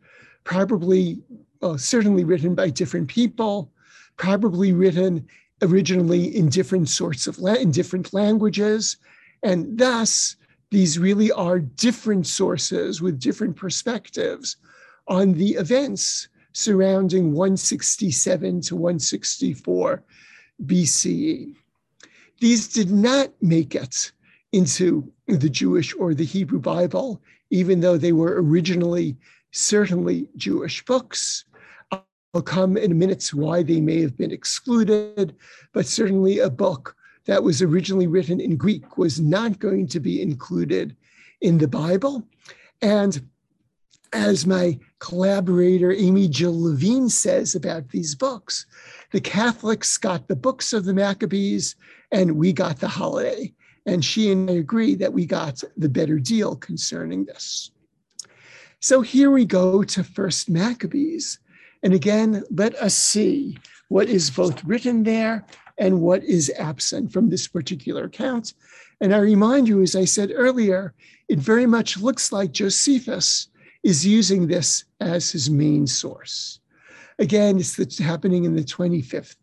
[0.44, 1.22] probably,
[1.60, 3.72] well, certainly written by different people,
[4.16, 5.26] probably written
[5.62, 8.96] originally in different sorts of la- in different languages,
[9.42, 10.36] and thus
[10.70, 14.56] these really are different sources with different perspectives
[15.06, 20.02] on the events surrounding 167 to 164
[20.64, 21.54] BCE.
[22.40, 24.12] These did not make it
[24.52, 29.16] into the Jewish or the Hebrew Bible, even though they were originally
[29.52, 31.44] certainly Jewish books.
[31.90, 35.36] I'll come in a minute to why they may have been excluded,
[35.72, 40.20] but certainly a book that was originally written in Greek was not going to be
[40.20, 40.96] included
[41.40, 42.26] in the Bible.
[42.82, 43.28] And
[44.12, 48.66] as my collaborator Amy Jill Levine says about these books,
[49.12, 51.76] the Catholics got the books of the Maccabees
[52.12, 53.52] and we got the holiday.
[53.86, 57.70] And she and I agree that we got the better deal concerning this.
[58.80, 61.38] So here we go to First Maccabees.
[61.82, 65.44] And again, let us see what is both written there
[65.78, 68.54] and what is absent from this particular account.
[69.00, 70.94] And I remind you, as I said earlier,
[71.28, 73.48] it very much looks like Josephus
[73.82, 76.60] is using this as his main source.
[77.18, 79.36] Again, it's happening in the 25th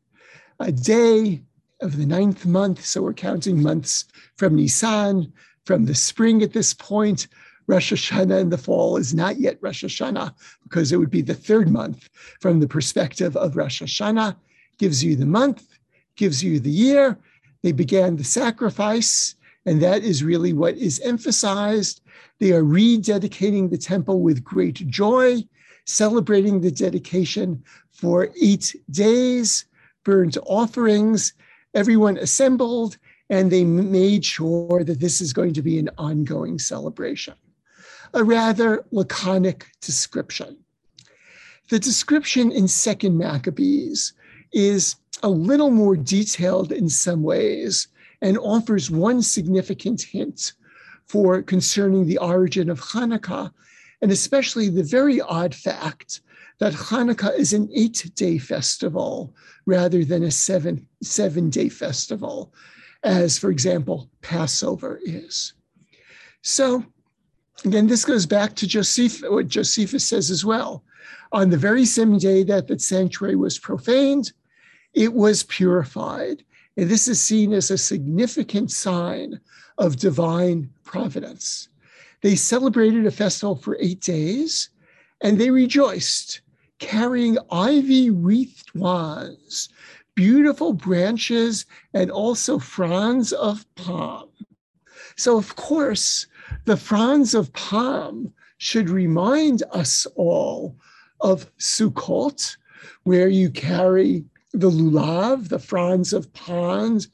[0.59, 1.41] a day
[1.81, 2.85] of the ninth month.
[2.85, 4.05] So we're counting months
[4.37, 5.31] from Nisan,
[5.65, 7.27] from the spring at this point.
[7.67, 11.33] Rosh Hashanah in the fall is not yet Rosh Hashanah because it would be the
[11.33, 14.35] third month from the perspective of Rosh Hashanah.
[14.77, 15.77] Gives you the month,
[16.15, 17.17] gives you the year.
[17.61, 22.01] They began the sacrifice, and that is really what is emphasized.
[22.39, 25.43] They are rededicating the temple with great joy,
[25.85, 29.65] celebrating the dedication for eight days,
[30.03, 31.33] burnt offerings.
[31.73, 32.97] Everyone assembled,
[33.29, 37.35] and they made sure that this is going to be an ongoing celebration.
[38.13, 40.57] A rather laconic description.
[41.69, 44.13] The description in Second Maccabees
[44.51, 47.87] is a little more detailed in some ways
[48.21, 50.53] and offers one significant hint
[51.07, 53.51] for concerning the origin of Hanukkah,
[54.01, 56.21] and especially the very odd fact
[56.61, 59.33] that Hanukkah is an eight day festival
[59.65, 62.53] rather than a seven, seven day festival,
[63.01, 65.53] as, for example, Passover is.
[66.43, 66.85] So,
[67.65, 70.83] again, this goes back to Joseph, what Josephus says as well.
[71.31, 74.31] On the very same day that the sanctuary was profaned,
[74.93, 76.43] it was purified.
[76.77, 79.41] And this is seen as a significant sign
[79.79, 81.69] of divine providence.
[82.21, 84.69] They celebrated a festival for eight days
[85.21, 86.41] and they rejoiced,
[86.81, 89.69] carrying ivy wreathed wands,
[90.15, 94.29] beautiful branches, and also fronds of palm.
[95.15, 96.25] So, of course,
[96.65, 100.75] the fronds of palm should remind us all
[101.21, 102.57] of Sukkot,
[103.03, 107.09] where you carry the lulav, the fronds of palms,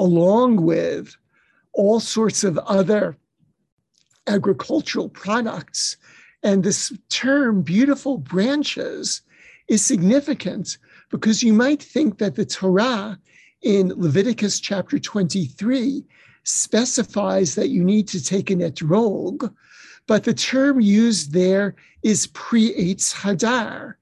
[0.00, 1.16] along with
[1.74, 3.16] all sorts of other
[4.26, 5.96] agricultural products.
[6.42, 9.22] And this term, beautiful branches,
[9.68, 10.78] is significant
[11.10, 13.18] because you might think that the Torah
[13.62, 16.04] in Leviticus chapter 23
[16.44, 19.52] specifies that you need to take an etrog,
[20.06, 23.94] but the term used there is pri Eitz Hadar,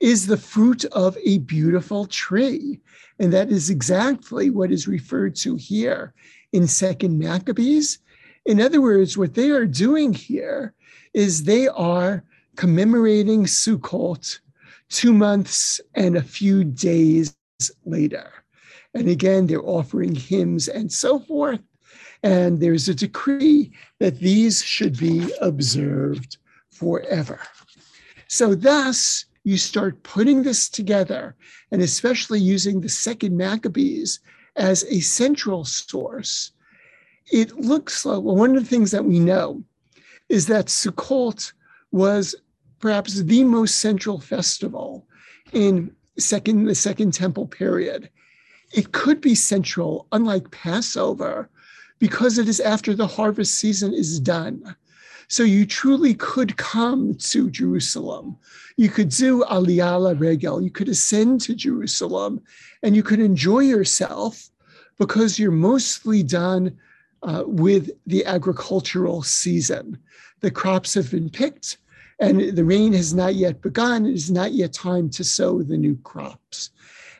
[0.00, 2.80] is the fruit of a beautiful tree.
[3.20, 6.12] And that is exactly what is referred to here
[6.52, 8.00] in Second Maccabees.
[8.44, 10.74] In other words, what they are doing here
[11.14, 12.24] is they are
[12.56, 14.40] commemorating Sukkot
[14.88, 17.34] two months and a few days
[17.84, 18.30] later.
[18.94, 21.60] And again, they're offering hymns and so forth.
[22.22, 26.38] And there's a decree that these should be observed
[26.70, 27.40] forever.
[28.28, 31.36] So, thus, you start putting this together,
[31.70, 34.20] and especially using the second Maccabees
[34.56, 36.52] as a central source,
[37.30, 39.62] it looks like well, one of the things that we know
[40.28, 41.52] is that Sukkot
[41.92, 42.34] was
[42.80, 45.06] perhaps the most central festival
[45.52, 48.10] in second the second temple period.
[48.72, 51.48] It could be central, unlike Passover,
[51.98, 54.74] because it is after the harvest season is done.
[55.28, 58.36] So you truly could come to Jerusalem.
[58.76, 60.60] You could do Aliyah Regel.
[60.60, 62.42] You could ascend to Jerusalem
[62.82, 64.50] and you could enjoy yourself
[64.98, 66.76] because you're mostly done
[67.24, 69.98] uh, with the agricultural season.
[70.40, 71.78] The crops have been picked
[72.20, 74.06] and the rain has not yet begun.
[74.06, 76.70] It is not yet time to sow the new crops.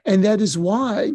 [0.05, 1.13] And that is why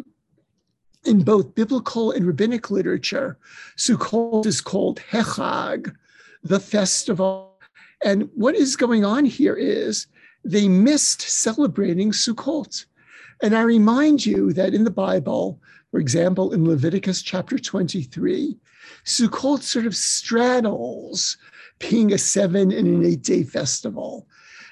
[1.04, 3.38] in both biblical and rabbinic literature,
[3.76, 5.94] Sukkot is called Hechag,
[6.42, 7.58] the festival.
[8.04, 10.06] And what is going on here is
[10.44, 12.84] they missed celebrating Sukkot.
[13.42, 15.58] And I remind you that in the Bible,
[15.90, 18.58] for example, in Leviticus chapter 23,
[19.10, 21.36] Sukkot sort of straddles
[21.78, 24.26] being a seven and an eight day festival.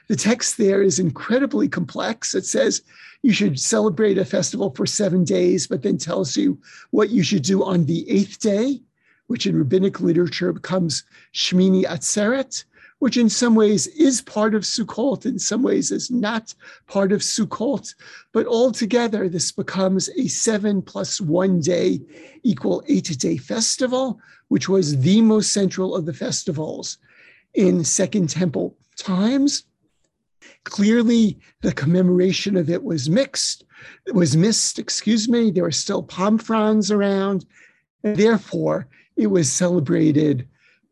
[0.09, 2.35] The text there is incredibly complex.
[2.35, 2.83] It says
[3.22, 6.59] you should celebrate a festival for seven days, but then tells you
[6.90, 8.81] what you should do on the eighth day
[9.29, 12.64] which in rabbinic literature becomes Shmini Atzeret,
[12.98, 16.54] which in some ways is part of Sukkot, in some ways is not
[16.87, 17.94] part of Sukkot.
[18.32, 22.00] But altogether, this becomes a seven plus one day
[22.42, 26.98] equal eight day festival, which was the most central of the festivals
[27.54, 29.64] in Second Temple times.
[30.64, 33.64] Clearly, the commemoration of it was mixed,
[34.06, 35.50] it was missed, excuse me.
[35.50, 37.44] There were still palm fronds around.
[38.04, 40.48] And therefore, it was celebrated,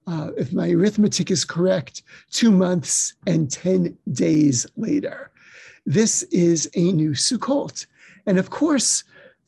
[0.06, 5.30] uh, if my arithmetic is correct, two months and 10 days later.
[5.84, 7.86] This is a new Sukkot.
[8.26, 9.04] And of course,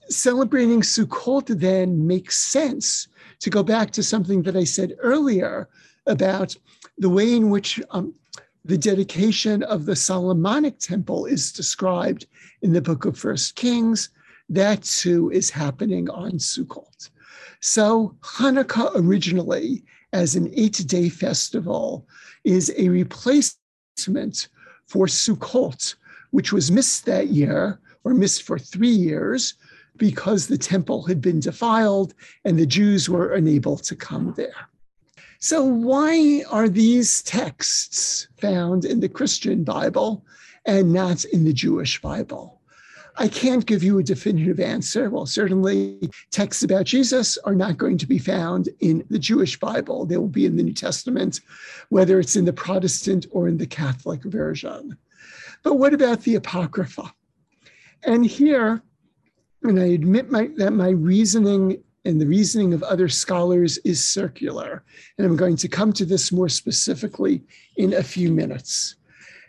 [0.08, 3.08] celebrating Sukkot then makes sense
[3.40, 5.68] to go back to something that I said earlier
[6.06, 6.56] about
[6.96, 8.14] the way in which um,
[8.64, 12.26] the dedication of the Solomonic temple is described
[12.62, 14.10] in the book of First Kings.
[14.48, 17.10] That too is happening on Sukkot.
[17.60, 22.06] So, Hanukkah originally, as an eight day festival,
[22.44, 24.48] is a replacement
[24.86, 25.94] for Sukkot,
[26.30, 29.54] which was missed that year or missed for three years
[29.96, 34.68] because the temple had been defiled and the Jews were unable to come there.
[35.40, 40.24] So, why are these texts found in the Christian Bible
[40.64, 42.57] and not in the Jewish Bible?
[43.20, 45.10] I can't give you a definitive answer.
[45.10, 50.06] Well, certainly texts about Jesus are not going to be found in the Jewish Bible.
[50.06, 51.40] They will be in the New Testament,
[51.88, 54.96] whether it's in the Protestant or in the Catholic version.
[55.64, 57.12] But what about the Apocrypha?
[58.04, 58.82] And here,
[59.64, 64.84] and I admit my, that my reasoning and the reasoning of other scholars is circular,
[65.18, 67.42] and I'm going to come to this more specifically
[67.76, 68.94] in a few minutes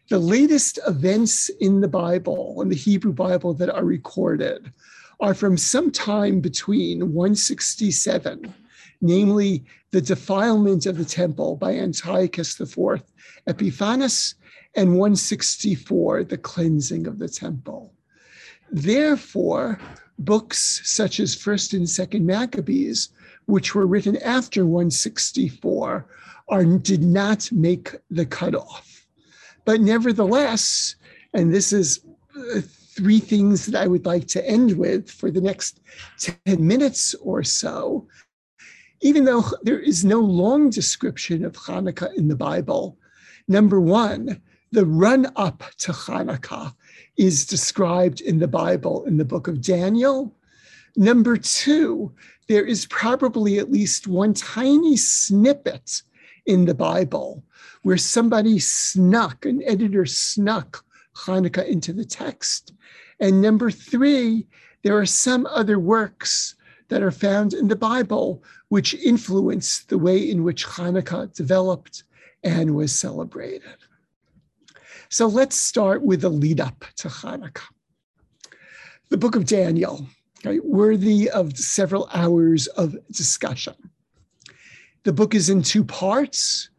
[0.10, 4.74] the latest events in the Bible, in the Hebrew Bible that are recorded,
[5.20, 8.54] are from some time between 167,
[9.02, 13.04] namely the defilement of the temple by Antiochus IV
[13.48, 14.36] Epiphanes,
[14.76, 17.94] and 164, the cleansing of the temple.
[18.72, 19.80] Therefore,
[20.18, 23.10] books such as 1st and 2nd Maccabees,
[23.46, 26.06] which were written after 164,
[26.50, 28.89] are, did not make the cutoff.
[29.66, 30.96] But nevertheless,
[31.34, 32.00] and this is
[32.38, 35.80] uh, three things that I would like to end with for the next
[36.20, 38.08] 10 minutes or so.
[39.02, 42.98] Even though there is no long description of Hanukkah in the Bible,
[43.48, 44.42] number one,
[44.72, 46.76] the run up to Hanukkah
[47.18, 50.36] is described in the Bible in the book of Daniel.
[50.96, 52.12] Number two,
[52.48, 56.02] there is probably at least one tiny snippet
[56.46, 57.44] in the Bible
[57.84, 60.84] where somebody snuck, an editor snuck
[61.16, 62.74] Hanukkah into the text.
[63.20, 64.48] And number three,
[64.84, 66.56] there are some other works
[66.88, 72.04] that are found in the Bible which influence the way in which Hanukkah developed
[72.44, 73.78] and was celebrated.
[75.10, 77.68] So let's start with the lead up to Hanukkah.
[79.10, 80.08] The book of Daniel,
[80.46, 83.74] right, worthy of several hours of discussion.
[85.04, 86.70] The book is in two parts.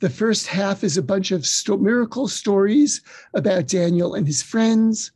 [0.00, 3.02] The first half is a bunch of sto- miracle stories
[3.34, 5.12] about Daniel and his friends.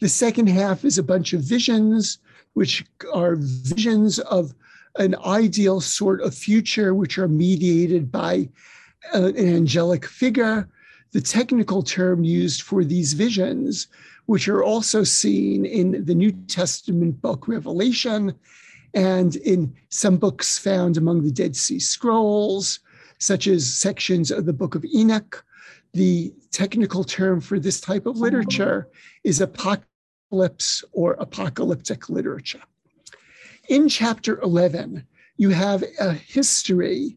[0.00, 2.18] The second half is a bunch of visions,
[2.54, 4.52] which are visions of
[4.96, 8.48] an ideal sort of future, which are mediated by
[9.14, 10.68] uh, an angelic figure.
[11.12, 13.86] The technical term used for these visions,
[14.26, 18.34] which are also seen in the New Testament book Revelation
[18.94, 22.80] and in some books found among the Dead Sea Scrolls,
[23.18, 25.44] such as sections of the Book of Enoch.
[25.92, 28.88] The technical term for this type of literature
[29.22, 32.62] is apocalypse or apocalyptic literature.
[33.68, 35.06] In chapter 11,
[35.36, 37.16] you have a history,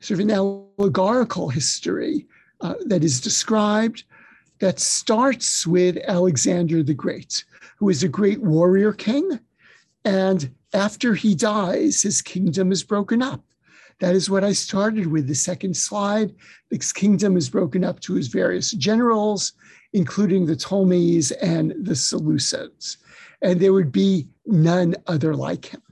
[0.00, 2.26] sort of an allegorical history,
[2.60, 4.04] uh, that is described
[4.60, 7.44] that starts with Alexander the Great,
[7.76, 9.40] who is a great warrior king.
[10.04, 13.42] And after he dies, his kingdom is broken up.
[14.02, 16.34] That is what I started with the second slide.
[16.70, 19.52] His kingdom is broken up to his various generals,
[19.92, 22.96] including the Ptolemies and the Seleucids,
[23.42, 25.82] and there would be none other like him.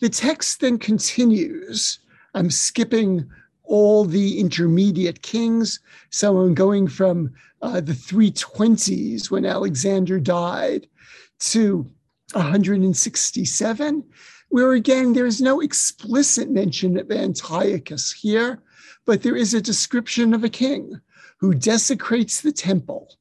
[0.00, 1.98] The text then continues.
[2.32, 3.30] I'm skipping
[3.64, 5.80] all the intermediate kings.
[6.08, 10.86] So I'm going from uh, the 320s when Alexander died
[11.40, 11.86] to
[12.32, 14.04] 167
[14.48, 18.62] where again, there is no explicit mention of Antiochus here,
[19.04, 21.00] but there is a description of a king
[21.38, 23.16] who desecrates the temple,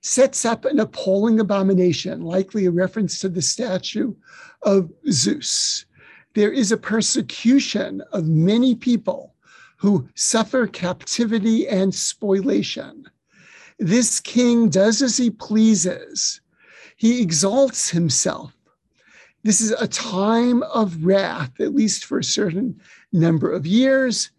[0.00, 4.14] sets up an appalling abomination, likely a reference to the statue
[4.62, 5.84] of Zeus.
[6.34, 9.34] There is a persecution of many people
[9.76, 13.08] who suffer captivity and spoliation.
[13.78, 16.40] This king does as he pleases.
[16.96, 18.56] He exalts himself
[19.44, 22.80] this is a time of wrath, at least for a certain
[23.12, 24.30] number of years.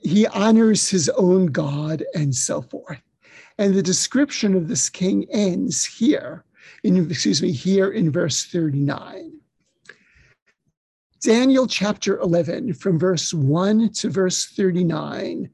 [0.00, 3.00] He honors his own God and so forth.
[3.58, 6.44] And the description of this king ends here,
[6.82, 9.32] in, excuse me, here in verse 39.
[11.22, 15.48] Daniel chapter 11, from verse 1 to verse 39,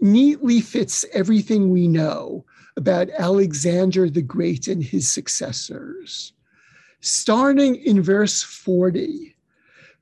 [0.00, 2.44] neatly fits everything we know
[2.76, 6.32] about Alexander the Great and his successors.
[7.00, 9.34] Starting in verse 40,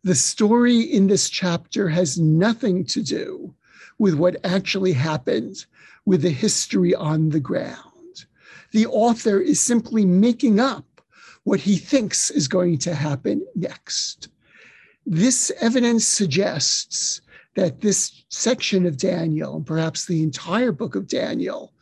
[0.03, 3.55] the story in this chapter has nothing to do
[3.99, 5.65] with what actually happened
[6.07, 8.25] with the history on the ground.
[8.73, 10.85] The author is simply making up
[11.45, 14.29] what he thinks is going to happen next.
[15.07, 17.21] This evidence suggests
[17.55, 21.73] that this section of Daniel, and perhaps the entire book of Daniel,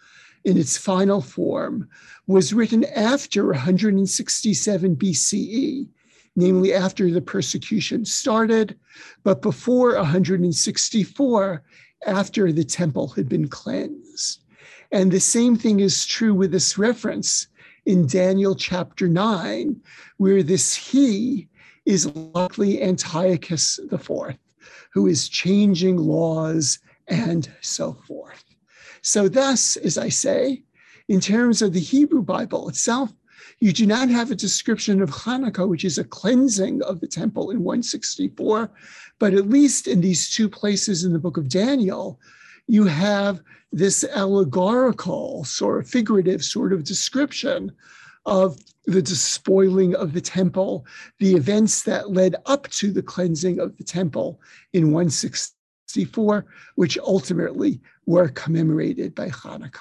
[0.46, 1.88] in its final form
[2.28, 5.88] was written after 167 BCE,
[6.36, 8.78] namely after the persecution started,
[9.24, 11.64] but before 164,
[12.06, 14.44] after the temple had been cleansed.
[14.92, 17.48] And the same thing is true with this reference
[17.84, 19.80] in Daniel chapter 9,
[20.18, 21.48] where this he
[21.86, 24.38] is likely Antiochus IV,
[24.92, 26.78] who is changing laws
[27.08, 28.45] and so forth.
[29.06, 30.64] So, thus, as I say,
[31.06, 33.14] in terms of the Hebrew Bible itself,
[33.60, 37.52] you do not have a description of Hanukkah, which is a cleansing of the temple
[37.52, 38.68] in 164,
[39.20, 42.18] but at least in these two places in the book of Daniel,
[42.66, 43.40] you have
[43.70, 47.70] this allegorical, sort of figurative sort of description
[48.24, 50.84] of the despoiling of the temple,
[51.20, 54.40] the events that led up to the cleansing of the temple
[54.72, 56.44] in 164
[56.74, 59.80] which ultimately were commemorated by Hanukkah.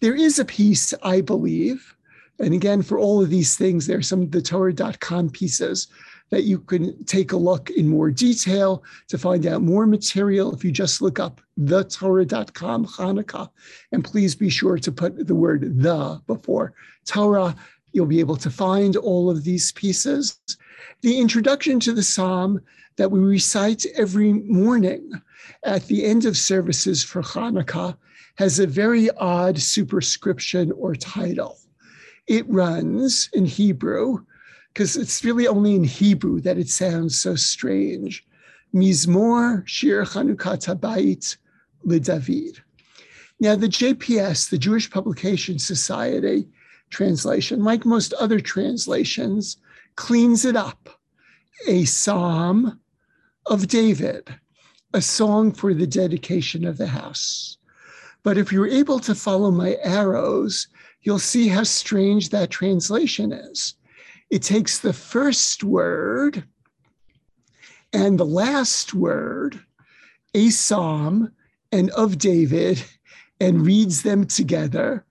[0.00, 1.94] There is a piece, I believe,
[2.38, 5.88] And again, for all of these things, there's some of the Torah.com pieces
[6.30, 10.64] that you can take a look in more detail to find out more material if
[10.64, 13.50] you just look up thetorah.com Hanukkah.
[13.92, 16.72] And please be sure to put the word the before
[17.04, 17.54] Torah.
[17.92, 20.40] You'll be able to find all of these pieces.
[21.00, 22.60] The introduction to the psalm
[22.96, 25.12] that we recite every morning
[25.64, 27.96] at the end of services for Hanukkah
[28.36, 31.58] has a very odd superscription or title.
[32.26, 34.24] It runs in Hebrew,
[34.72, 38.24] because it's really only in Hebrew that it sounds so strange.
[38.74, 41.36] Mizmor Shir Chanukat Habayit
[41.86, 42.60] LeDavid.
[43.40, 46.48] Now, the JPS, the Jewish Publication Society
[46.90, 49.56] translation, like most other translations,
[49.96, 51.00] cleans it up.
[51.68, 52.80] A psalm
[53.46, 54.34] of David,
[54.94, 57.58] a song for the dedication of the house.
[58.22, 60.68] But if you're able to follow my arrows,
[61.02, 63.74] you'll see how strange that translation is.
[64.30, 66.44] It takes the first word
[67.92, 69.60] and the last word,
[70.34, 71.32] a psalm
[71.70, 72.82] and of David,
[73.40, 75.04] and reads them together,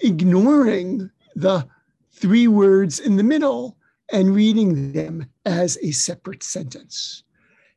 [0.00, 1.66] ignoring the
[2.12, 3.76] three words in the middle
[4.10, 7.24] and reading them as a separate sentence.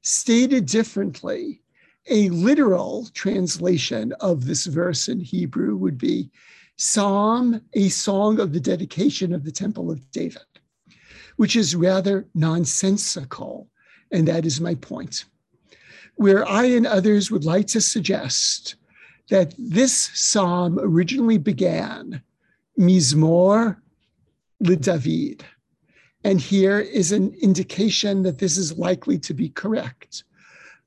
[0.01, 1.61] Stated differently,
[2.09, 6.32] a literal translation of this verse in Hebrew would be
[6.77, 10.41] Psalm, a song of the dedication of the Temple of David,
[11.36, 13.67] which is rather nonsensical.
[14.11, 15.25] And that is my point.
[16.15, 18.75] Where I and others would like to suggest
[19.30, 22.21] that this psalm originally began
[22.80, 23.77] Mizmor
[24.63, 25.41] LeDavid.
[26.24, 30.24] And here is an indication that this is likely to be correct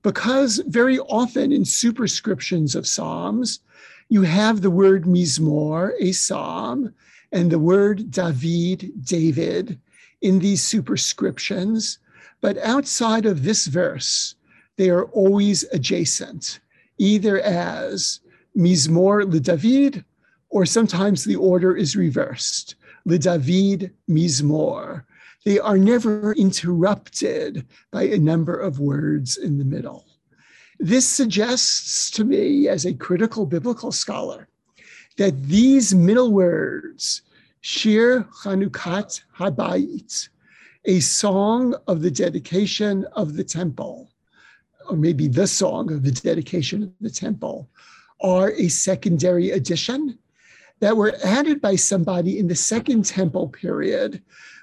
[0.03, 3.61] because very often in superscriptions of Psalms,
[4.09, 6.93] you have the word Mizmor, a psalm,
[7.30, 9.80] and the word David, David,
[10.20, 11.99] in these superscriptions.
[12.41, 14.35] But outside of this verse,
[14.76, 16.61] they are always adjacent,
[16.99, 18.20] either as
[18.57, 20.05] Mizmor le David,
[20.51, 22.74] or sometimes the order is reversed,
[23.07, 25.05] le David Mizmor
[25.45, 30.05] they are never interrupted by a number of words in the middle.
[30.78, 34.49] This suggests to me, as a critical biblical scholar,
[35.16, 37.22] that these middle words,
[37.61, 40.28] Shir Chanukat Habayit,
[40.84, 44.11] a song of the dedication of the temple,
[44.88, 47.68] or maybe the song of the dedication of the temple,
[48.20, 50.18] are a secondary addition
[50.80, 54.20] that were added by somebody in the second temple period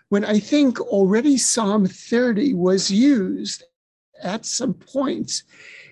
[0.10, 3.64] when I think already Psalm 30 was used
[4.22, 5.44] at some point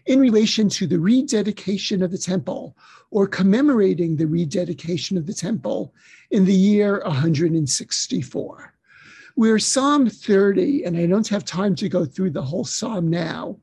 [0.08, 2.76] in relation to the rededication of the temple
[3.12, 5.94] or commemorating the rededication of the temple
[6.32, 8.74] in the year 164.
[9.36, 13.58] Where Psalm 30, and I don't have time to go through the whole psalm now,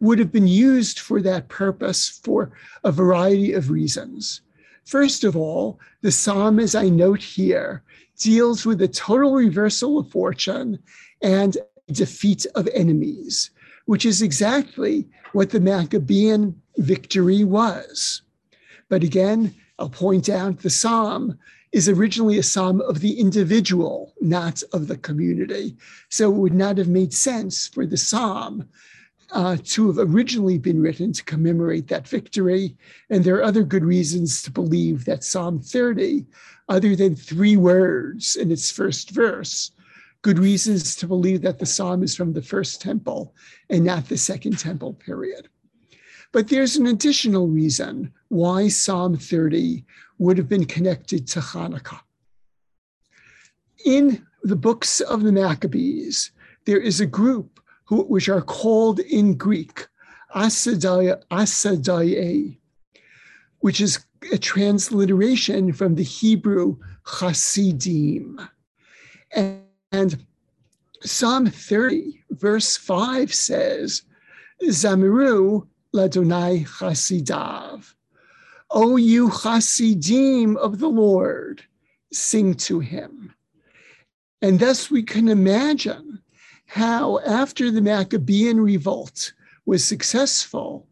[0.00, 2.52] would have been used for that purpose for
[2.82, 4.40] a variety of reasons.
[4.88, 7.82] First of all, the psalm, as I note here,
[8.18, 10.78] deals with the total reversal of fortune
[11.20, 11.58] and
[11.92, 13.50] defeat of enemies,
[13.84, 18.22] which is exactly what the Maccabean victory was.
[18.88, 21.38] But again, I'll point out the psalm
[21.70, 25.76] is originally a psalm of the individual, not of the community.
[26.08, 28.66] So it would not have made sense for the psalm
[29.30, 32.76] uh, to have originally been written to commemorate that victory.
[33.10, 36.26] And there are other good reasons to believe that Psalm 30
[36.68, 39.72] other than three words in its first verse,
[40.22, 43.34] good reasons to believe that the psalm is from the first temple
[43.70, 45.48] and not the second temple period.
[46.32, 49.84] But there's an additional reason why Psalm 30
[50.18, 52.00] would have been connected to Hanukkah.
[53.86, 56.32] In the books of the Maccabees,
[56.66, 57.57] there is a group
[57.88, 59.86] who, which are called in Greek
[60.34, 61.16] Asadai,
[63.60, 68.46] which is a transliteration from the Hebrew Hasidim.
[69.32, 70.26] And, and
[71.02, 74.02] Psalm 30, verse 5 says,
[74.62, 77.94] Zamiru Ladonai Hasidav.
[78.70, 81.62] O you Hasidim of the Lord,
[82.12, 83.34] sing to him.
[84.42, 86.17] And thus we can imagine
[86.68, 89.32] how, after the Maccabean revolt
[89.64, 90.86] was successful,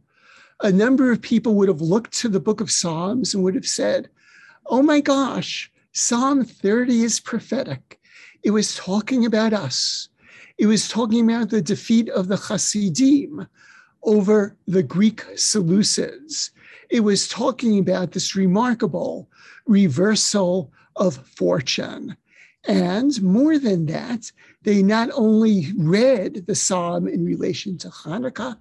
[0.63, 3.67] a number of people would have looked to the book of Psalms and would have
[3.67, 4.09] said,
[4.65, 8.01] Oh my gosh, Psalm 30 is prophetic.
[8.43, 10.09] It was talking about us.
[10.57, 13.47] It was talking about the defeat of the Hasidim
[14.03, 16.53] over the Greek Seleucids.
[16.89, 19.29] It was talking about this remarkable
[19.67, 22.17] reversal of fortune.
[22.69, 28.59] And more than that, they not only read the psalm in relation to Hanukkah,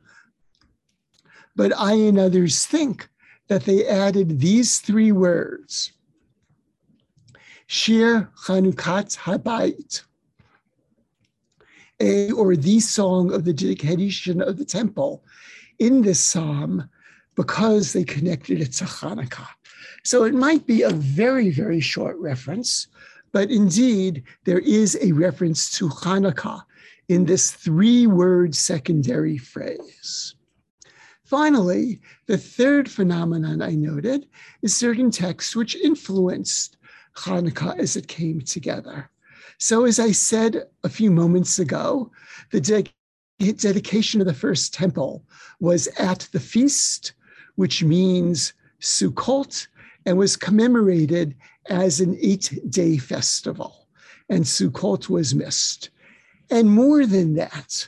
[1.56, 3.10] but I and others think
[3.48, 5.92] that they added these three words
[7.68, 10.04] Shir Chanukat Habayit,
[12.00, 15.24] a or the song of the dedication of the temple
[15.80, 16.90] in this psalm
[17.36, 19.48] because they connected it to Hanukkah.
[20.04, 22.88] So it might be a very, very short reference,
[23.36, 26.64] but indeed there is a reference to Hanukkah
[27.10, 30.36] in this three word secondary phrase.
[31.26, 34.30] Finally, the third phenomenon I noted
[34.62, 36.78] is certain texts which influenced
[37.18, 39.10] Hanukkah as it came together.
[39.58, 42.12] So, as I said a few moments ago,
[42.54, 45.26] the de- dedication of the first temple
[45.60, 47.12] was at the feast,
[47.56, 49.68] which means Sukkot,
[50.06, 51.36] and was commemorated
[51.68, 53.88] as an eight day festival.
[54.30, 55.90] And Sukkot was missed.
[56.50, 57.88] And more than that,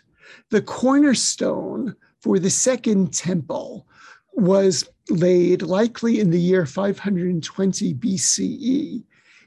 [0.49, 3.87] the cornerstone for the second temple
[4.33, 9.03] was laid likely in the year 520 BCE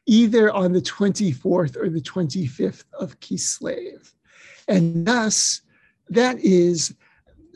[0.07, 4.13] either on the 24th or the 25th of Kislev.
[4.67, 5.61] And thus,
[6.09, 6.95] that is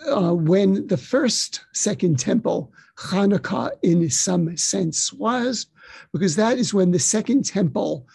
[0.07, 5.67] uh, when the first second temple, Hanukkah, in some sense, was,
[6.13, 8.07] because that is when the second temple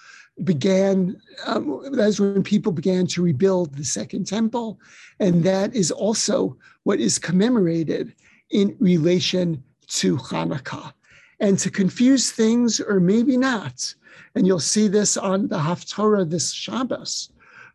[0.44, 4.80] began, um, that's when people began to rebuild the second temple.
[5.20, 8.16] And that is also what is commemorated
[8.52, 10.94] in relation to Hanukkah.
[11.42, 13.94] And to confuse things, or maybe not,
[14.36, 17.32] and you'll see this on the Haftorah this Shabbos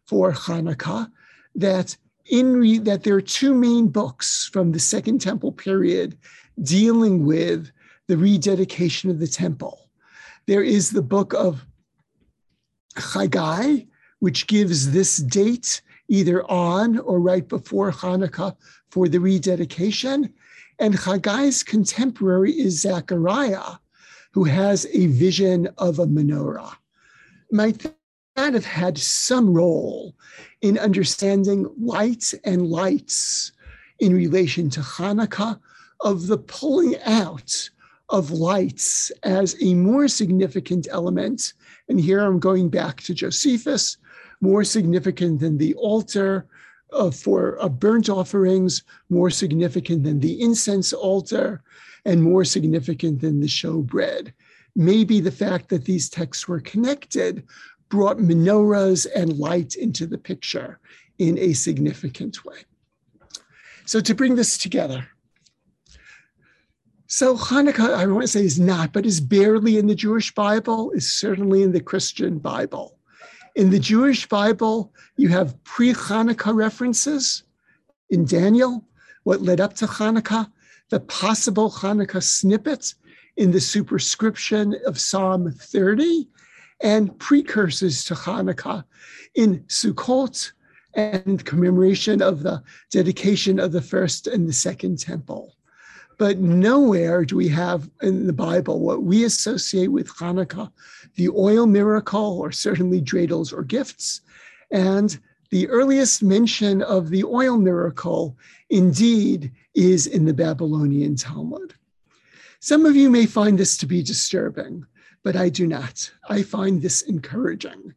[0.07, 1.11] for Hanukkah,
[1.55, 1.97] that
[2.27, 6.17] in that there are two main books from the Second Temple period
[6.63, 7.71] dealing with
[8.07, 9.91] the rededication of the temple.
[10.47, 11.67] There is the book of
[12.97, 13.89] Chagai,
[14.21, 18.57] which gives this date either on or right before Hanukkah
[18.91, 20.33] for the rededication.
[20.79, 23.79] And Chagai's contemporary is Zechariah,
[24.33, 26.75] who has a vision of a menorah
[27.55, 27.87] might
[28.37, 30.15] that have had some role
[30.61, 33.53] in understanding light and lights
[34.01, 35.59] in relation to Hanukkah,
[36.01, 37.71] of the pulling out
[38.11, 41.55] of lights as a more significant element.
[41.89, 43.97] And here I'm going back to Josephus,
[44.41, 46.47] more significant than the altar
[46.93, 51.63] uh, for uh, burnt offerings, more significant than the incense altar,
[52.05, 54.33] and more significant than the showbread.
[54.77, 57.45] Maybe the fact that these texts were connected
[57.89, 60.79] brought menorahs and light into the picture
[61.19, 62.59] in a significant way.
[63.87, 65.07] So, to bring this together,
[67.07, 70.91] so Hanukkah, I want to say, is not, but is barely in the Jewish Bible,
[70.93, 72.99] is certainly in the Christian Bible.
[73.55, 77.45] In the Jewish Bible, you have pre Hanukkah references
[78.11, 78.85] in Daniel,
[79.23, 80.51] what led up to Hanukkah,
[80.91, 82.95] the possible Hanukkah snippet
[83.37, 86.29] in the superscription of Psalm 30
[86.83, 88.85] and precursors to Hanukkah
[89.35, 90.53] in Sukkot
[90.95, 95.57] and commemoration of the dedication of the first and the second temple.
[96.19, 100.71] But nowhere do we have in the Bible what we associate with Hanukkah,
[101.17, 104.21] the oil miracle, or certainly dreidels or gifts.
[104.71, 105.19] And
[105.51, 108.37] the earliest mention of the oil miracle,
[108.71, 111.75] indeed, is in the Babylonian Talmud.
[112.61, 114.87] Some of you may find this to be disturbing,
[115.25, 116.13] but I do not.
[116.29, 117.95] I find this encouraging.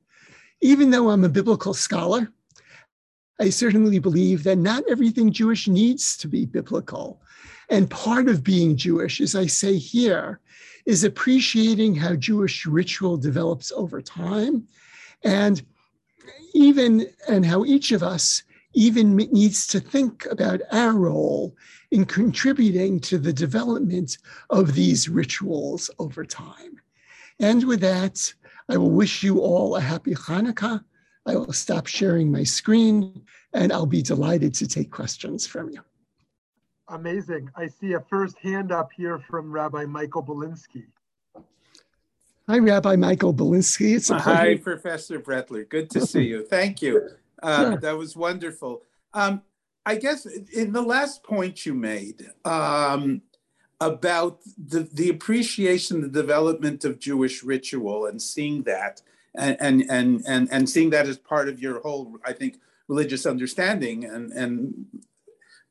[0.62, 2.32] Even though I'm a biblical scholar,
[3.40, 7.22] I certainly believe that not everything Jewish needs to be biblical.
[7.70, 10.40] And part of being Jewish, as I say here,
[10.86, 14.68] is appreciating how Jewish ritual develops over time
[15.24, 15.62] and
[16.54, 18.42] even and how each of us
[18.74, 21.56] even needs to think about our role
[21.92, 24.18] in contributing to the development
[24.50, 26.80] of these rituals over time.
[27.40, 28.34] And with that,
[28.70, 30.84] I will wish you all a happy Hanukkah.
[31.26, 33.22] I will stop sharing my screen
[33.54, 35.82] and I'll be delighted to take questions from you.
[36.90, 37.50] Amazing.
[37.56, 40.86] I see a first hand up here from Rabbi Michael Belinsky.
[42.48, 43.96] Hi, Rabbi Michael Belinsky.
[43.96, 44.38] It's a pleasure.
[44.38, 45.68] Hi, Professor Brettler.
[45.68, 46.46] Good to see you.
[46.46, 47.10] Thank you.
[47.44, 47.78] Uh, sure.
[47.78, 48.84] That was wonderful.
[49.14, 49.42] Um,
[49.86, 53.22] I guess in the last point you made um,
[53.80, 59.02] about the, the appreciation, the development of Jewish ritual and seeing that
[59.36, 64.06] and, and, and, and, seeing that as part of your whole, I think, religious understanding.
[64.06, 64.86] And, and,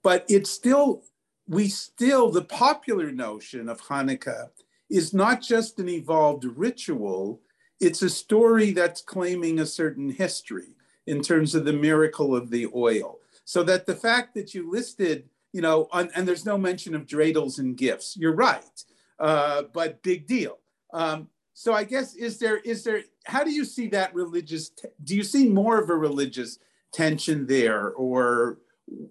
[0.05, 1.03] but it's still,
[1.49, 4.51] we still, the popular notion of Hanukkah
[4.89, 7.41] is not just an evolved ritual,
[7.81, 10.77] it's a story that's claiming a certain history
[11.07, 13.19] in terms of the miracle of the oil.
[13.45, 17.07] So that the fact that you listed, you know, on, and there's no mention of
[17.07, 18.85] dreidels and gifts, you're right,
[19.19, 20.59] uh, but big deal.
[20.93, 24.71] Um, so I guess is there is there how do you see that religious?
[25.05, 26.59] do you see more of a religious
[26.93, 28.59] tension there, or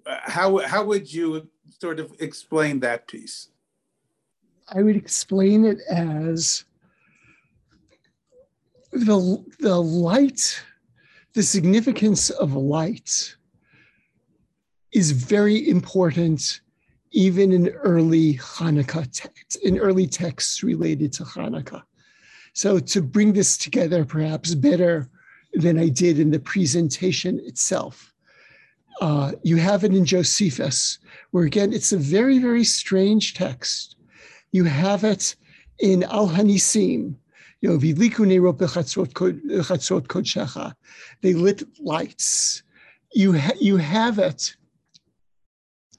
[0.05, 1.49] how how would you
[1.81, 3.49] sort of explain that piece?
[4.69, 6.63] I would explain it as
[8.91, 10.63] the the light,
[11.33, 13.35] the significance of light
[14.95, 16.61] is very important
[17.11, 21.83] even in early Hanukkah texts, in early texts related to Hanukkah.
[22.53, 25.09] So to bring this together perhaps better
[25.53, 28.13] than I did in the presentation itself,
[29.01, 30.99] uh, you have it in Josephus,
[31.31, 33.97] where again, it's a very, very strange text.
[34.53, 35.35] You have it
[35.79, 37.15] in Al Hanisim,
[37.59, 37.77] you know,
[41.21, 42.63] they lit lights.
[43.13, 44.55] You, ha- you have it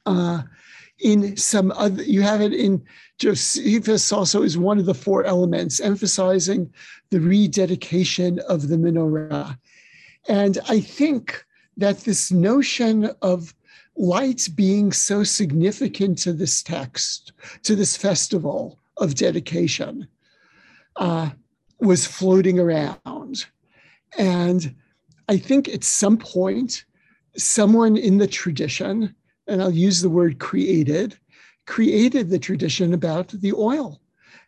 [0.07, 0.43] uh,
[0.99, 2.83] in some other, you have it in
[3.19, 6.73] Josephus also is one of the four elements, emphasizing
[7.11, 9.59] the rededication of the menorah.
[10.29, 11.45] And I think
[11.77, 13.55] that this notion of
[13.97, 17.33] light being so significant to this text,
[17.63, 20.07] to this festival of dedication,
[20.97, 21.31] uh,
[21.81, 23.47] was floating around.
[24.19, 24.75] And
[25.29, 26.85] I think at some point,
[27.37, 29.15] someone in the tradition,
[29.47, 31.19] and I'll use the word created,
[31.67, 34.01] created the tradition about the oil.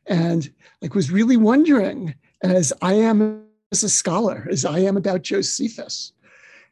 [0.07, 0.51] And
[0.83, 6.13] like was really wondering as i am as a scholar as i am about josephus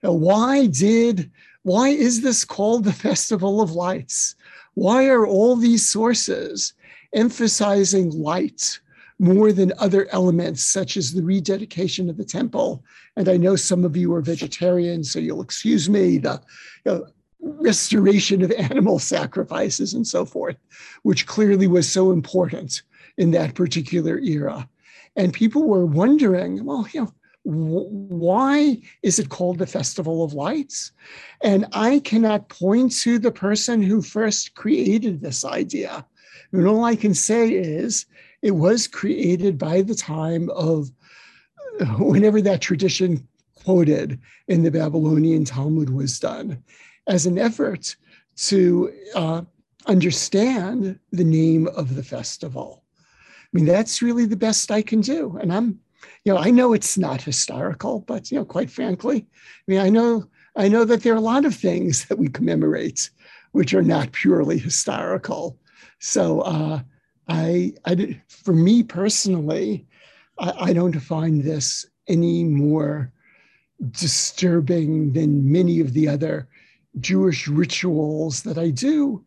[0.03, 1.31] why did
[1.63, 4.37] why is this called the festival of lights?
[4.75, 6.75] Why are all these sources
[7.13, 8.79] emphasizing light
[9.19, 12.85] more than other elements such as the rededication of the temple?
[13.17, 16.41] And i know some of you are vegetarians so you'll excuse me the
[16.85, 17.07] you know,
[17.41, 20.57] restoration of animal sacrifices and so forth,
[21.03, 22.83] which clearly was so important
[23.17, 24.69] in that particular era.
[25.17, 27.13] And people were wondering, well, you know,
[27.45, 30.91] why is it called the Festival of Lights?
[31.43, 36.05] And I cannot point to the person who first created this idea.
[36.53, 38.05] And all I can say is
[38.43, 40.91] it was created by the time of
[41.99, 43.27] whenever that tradition
[43.65, 46.63] quoted in the Babylonian Talmud was done
[47.07, 47.97] as an effort
[48.37, 49.43] to uh,
[49.87, 52.83] understand the name of the festival.
[53.01, 55.39] I mean, that's really the best I can do.
[55.41, 55.81] And I'm,
[56.25, 59.89] you know, I know it's not historical, but you know, quite frankly, I mean, I
[59.89, 60.27] know
[60.57, 63.11] I know that there are a lot of things that we commemorate
[63.53, 65.59] which are not purely historical.
[65.99, 66.81] So uh,
[67.29, 69.87] I, I, for me personally,
[70.39, 73.13] I, I don't find this any more
[73.91, 76.49] disturbing than many of the other
[77.01, 79.25] Jewish rituals that I do,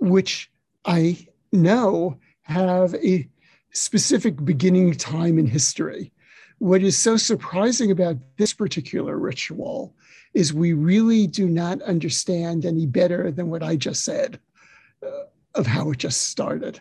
[0.00, 0.50] which
[0.84, 3.28] I know have a
[3.72, 6.12] specific beginning time in history.
[6.58, 9.94] What is so surprising about this particular ritual
[10.34, 14.40] is we really do not understand any better than what I just said
[15.04, 16.80] uh, of how it just started.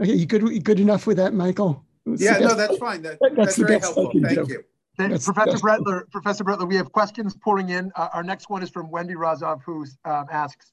[0.00, 1.84] Okay, you good, good enough with that, Michael?
[2.06, 3.02] That's yeah, no, that's fine.
[3.02, 4.10] That, that's, that's very helpful.
[4.12, 4.46] Thank do.
[4.48, 4.64] you.
[4.96, 7.90] Professor Brettler, Professor Brettler, we have questions pouring in.
[7.96, 10.72] Uh, our next one is from Wendy Razov, who um, asks,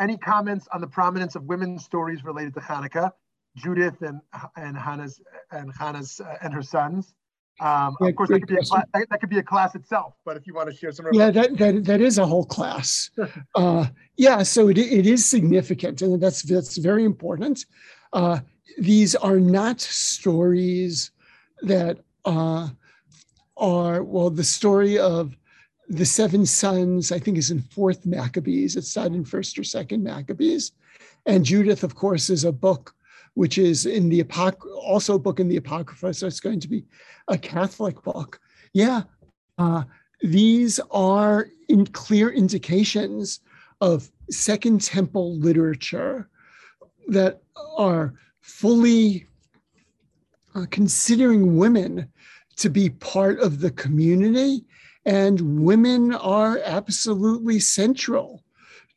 [0.00, 3.12] any comments on the prominence of women's stories related to Hanukkah,
[3.56, 4.20] Judith and
[4.56, 7.14] and Hannah's and Hannah's uh, and her sons?
[7.60, 10.36] Um, yeah, of course, that could, be a that, could be a class itself, but
[10.36, 11.06] if you want to share some.
[11.12, 13.10] Yeah, that, that, that is a whole class.
[13.54, 13.86] uh,
[14.16, 17.66] yeah, so it, it is significant, and that's, that's very important.
[18.12, 18.40] Uh,
[18.78, 21.10] these are not stories
[21.60, 22.68] that uh,
[23.62, 25.36] are, well, the story of
[25.88, 28.76] the seven sons, I think, is in fourth Maccabees.
[28.76, 30.72] It's not in first or second Maccabees.
[31.26, 32.94] And Judith, of course, is a book
[33.34, 36.12] which is in the Apoc- also a book in the Apocrypha.
[36.12, 36.84] So it's going to be
[37.28, 38.40] a Catholic book.
[38.74, 39.02] Yeah,
[39.58, 39.84] uh,
[40.20, 43.40] these are in clear indications
[43.80, 46.28] of Second Temple literature
[47.08, 47.42] that
[47.76, 49.26] are fully
[50.54, 52.10] uh, considering women
[52.62, 54.64] to be part of the community.
[55.04, 58.44] And women are absolutely central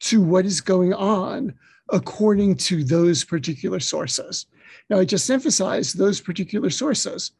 [0.02, 1.56] to what is going on
[1.90, 4.46] according to those particular sources.
[4.90, 7.32] Now, I just emphasize those particular sources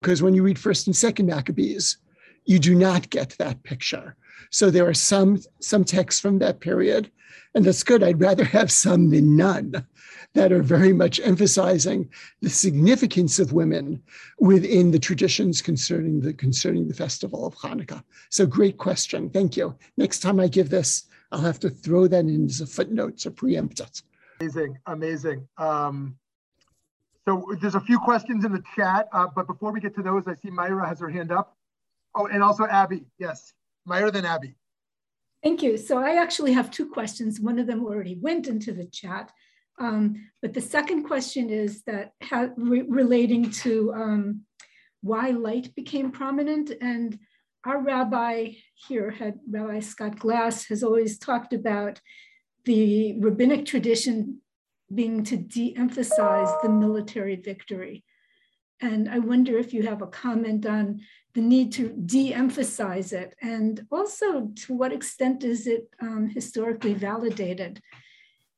[0.00, 1.98] because when you read First and Second Maccabees,
[2.44, 4.16] you do not get that picture.
[4.50, 7.10] So there are some some texts from that period,
[7.54, 8.02] and that's good.
[8.02, 9.86] I'd rather have some than none,
[10.34, 12.08] that are very much emphasizing
[12.40, 14.02] the significance of women
[14.38, 18.02] within the traditions concerning the concerning the festival of Hanukkah.
[18.30, 19.28] So great question.
[19.28, 19.76] Thank you.
[19.96, 23.30] Next time I give this, I'll have to throw that in as a footnote to
[23.30, 24.02] preempt it.
[24.40, 25.48] Amazing, amazing.
[25.58, 26.16] Um,
[27.24, 30.26] so there's a few questions in the chat, uh, but before we get to those,
[30.26, 31.56] I see Myra has her hand up.
[32.14, 33.04] Oh, and also Abby.
[33.18, 33.52] Yes,
[33.86, 34.54] Myra, then Abby.
[35.42, 35.76] Thank you.
[35.76, 37.40] So I actually have two questions.
[37.40, 39.32] One of them already went into the chat.
[39.82, 42.12] Um, but the second question is that
[42.56, 44.42] re relating to um,
[45.00, 46.70] why light became prominent.
[46.80, 47.18] And
[47.64, 48.52] our rabbi
[48.86, 52.00] here, had Rabbi Scott Glass, has always talked about
[52.64, 54.40] the rabbinic tradition
[54.94, 58.04] being to de-emphasize the military victory.
[58.80, 61.00] And I wonder if you have a comment on
[61.34, 67.80] the need to de-emphasize it, and also to what extent is it um, historically validated?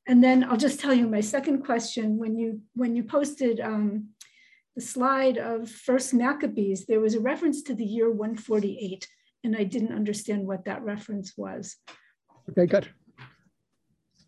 [0.06, 2.18] And then I'll just tell you my second question.
[2.18, 4.08] When you when you posted um,
[4.74, 9.08] the slide of First Maccabees, there was a reference to the year 148,
[9.44, 11.76] and I didn't understand what that reference was.
[12.50, 12.88] Okay, good.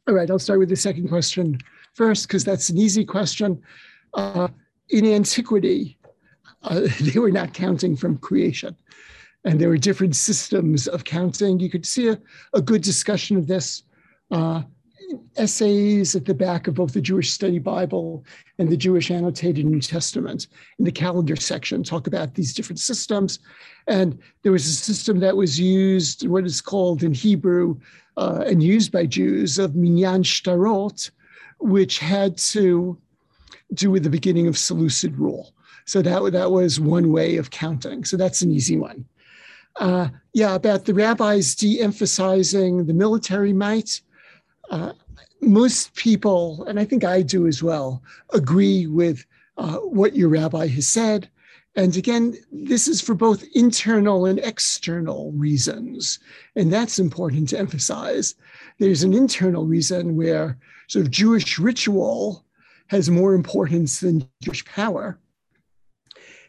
[0.08, 1.58] All right, I'll start with the second question
[1.94, 3.60] first, because that's an easy question.
[4.14, 4.48] Uh,
[4.90, 5.98] in antiquity,
[6.62, 8.76] uh, they were not counting from creation.
[9.44, 11.60] And there were different systems of counting.
[11.60, 12.20] You could see a,
[12.52, 13.82] a good discussion of this.
[14.30, 14.62] Uh,
[15.36, 18.24] essays at the back of both the Jewish Study Bible
[18.58, 20.48] and the Jewish Annotated New Testament
[20.78, 23.38] in the calendar section talk about these different systems.
[23.86, 27.78] And there was a system that was used, what is called in Hebrew
[28.16, 31.10] uh, and used by Jews, of Minyan Shtarot,
[31.58, 32.98] which had to
[33.74, 35.52] do with the beginning of Seleucid rule.
[35.84, 38.04] So that, that was one way of counting.
[38.04, 39.04] So that's an easy one.
[39.76, 44.00] Uh, yeah, about the rabbis de emphasizing the military might.
[44.70, 44.92] Uh,
[45.40, 48.02] most people, and I think I do as well,
[48.32, 49.24] agree with
[49.56, 51.28] uh, what your rabbi has said.
[51.76, 56.18] And again, this is for both internal and external reasons.
[56.56, 58.34] And that's important to emphasize.
[58.78, 60.58] There's an internal reason where
[60.88, 62.44] sort of Jewish ritual
[62.88, 65.18] has more importance than Jewish power.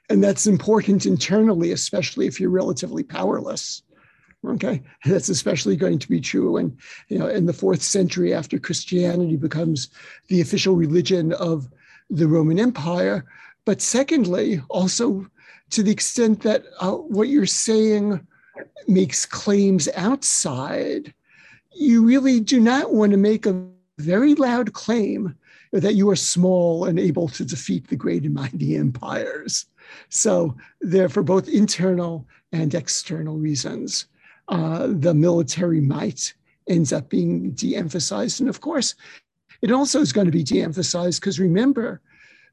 [0.10, 3.84] And that's important internally, especially if you're relatively powerless.
[4.46, 6.78] Okay, that's especially going to be true when,
[7.10, 9.90] you know, in the fourth century after Christianity becomes
[10.28, 11.68] the official religion of
[12.10, 13.26] the Roman Empire.
[13.66, 15.26] But secondly, also
[15.72, 18.26] to the extent that uh, what you're saying
[18.88, 21.14] makes claims outside,
[21.74, 23.68] you really do not want to make a
[23.98, 25.36] very loud claim
[25.74, 29.66] that you are small and able to defeat the great and mighty empires.
[30.10, 34.06] So, there, for both internal and external reasons,
[34.48, 36.34] uh, the military might
[36.68, 38.40] ends up being de emphasized.
[38.40, 38.96] And of course,
[39.62, 42.02] it also is going to be de emphasized because remember,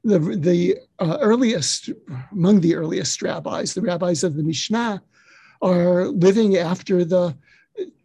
[0.03, 1.89] the, the uh, earliest,
[2.31, 5.01] among the earliest rabbis, the rabbis of the Mishnah,
[5.61, 7.35] are living after the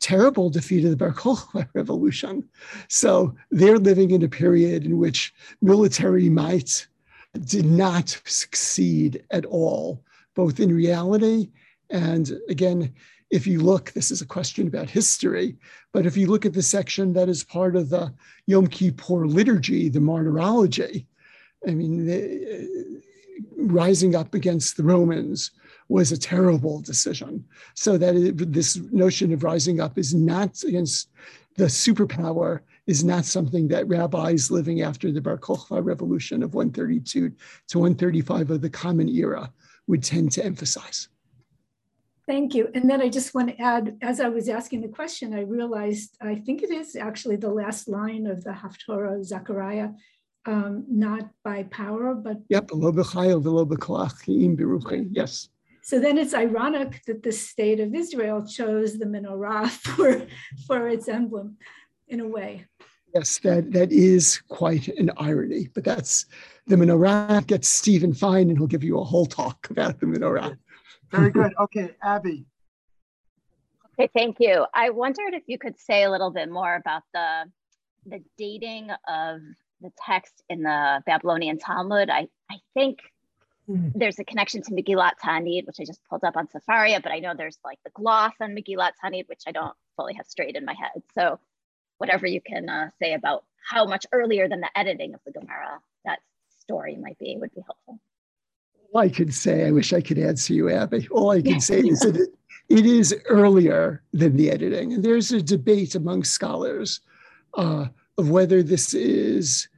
[0.00, 2.48] terrible defeat of the Bar Kokhba revolution.
[2.88, 6.86] So they're living in a period in which military might
[7.44, 10.02] did not succeed at all,
[10.34, 11.50] both in reality
[11.90, 12.94] and again,
[13.30, 15.56] if you look, this is a question about history,
[15.92, 18.12] but if you look at the section that is part of the
[18.46, 21.06] Yom Kippur liturgy, the martyrology,
[21.66, 23.00] I mean, the, uh,
[23.56, 25.52] rising up against the Romans
[25.88, 27.44] was a terrible decision.
[27.74, 31.10] So that it, this notion of rising up is not against
[31.56, 37.30] the superpower is not something that rabbis living after the Bar Kokhba revolution of 132
[37.68, 39.52] to 135 of the Common Era
[39.86, 41.08] would tend to emphasize.
[42.26, 42.68] Thank you.
[42.74, 46.16] And then I just want to add, as I was asking the question, I realized
[46.20, 49.90] I think it is actually the last line of the Haftorah Zechariah
[50.46, 52.70] um, not by power, but yep,
[55.12, 55.48] yes.
[55.82, 60.26] So then it's ironic that the state of Israel chose the menorah for,
[60.66, 61.56] for its emblem
[62.08, 62.66] in a way.
[63.14, 66.26] Yes, that, that is quite an irony, but that's
[66.68, 70.56] the menorah gets Steven Fine and he'll give you a whole talk about the menorah.
[71.10, 71.52] Very good.
[71.58, 72.46] Okay, Abby.
[73.98, 74.66] Okay, thank you.
[74.72, 77.44] I wondered if you could say a little bit more about the
[78.06, 79.40] the dating of
[79.80, 83.00] the text in the Babylonian Talmud, I, I think
[83.68, 83.92] mm.
[83.94, 87.18] there's a connection to Megillat Ta'anit, which I just pulled up on Sefaria, but I
[87.18, 90.64] know there's like the gloss on Megillat Ta'anit, which I don't fully have straight in
[90.64, 91.02] my head.
[91.14, 91.38] So
[91.98, 95.80] whatever you can uh, say about how much earlier than the editing of the Gemara
[96.04, 96.20] that
[96.60, 98.00] story might be would be helpful.
[98.92, 101.06] All I can say, I wish I could answer you, Abby.
[101.10, 102.30] All I can say is that it,
[102.68, 104.94] it is earlier than the editing.
[104.94, 107.00] And there's a debate among scholars
[107.54, 107.86] uh,
[108.18, 109.68] of whether this is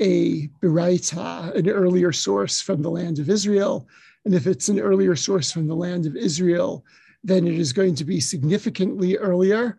[0.00, 3.86] a Beraita, an earlier source from the land of Israel.
[4.24, 6.84] And if it's an earlier source from the land of Israel,
[7.22, 9.78] then it is going to be significantly earlier.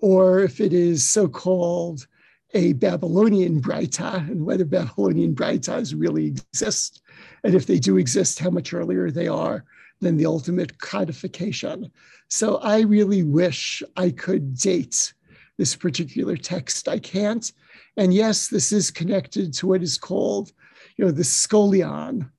[0.00, 2.06] Or if it is so called
[2.54, 7.02] a Babylonian Braita, and whether Babylonian Braitas really exist,
[7.44, 9.64] and if they do exist, how much earlier they are
[10.00, 11.90] than the ultimate codification.
[12.28, 15.12] So I really wish I could date
[15.56, 16.88] this particular text.
[16.88, 17.52] I can't.
[17.96, 20.52] And yes, this is connected to what is called,
[20.96, 22.30] you know, the scholion,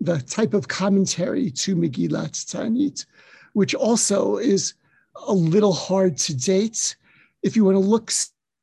[0.00, 3.04] the type of commentary to Megillat Ta'anit,
[3.52, 4.74] which also is
[5.26, 6.94] a little hard to date.
[7.42, 8.12] If you want to look,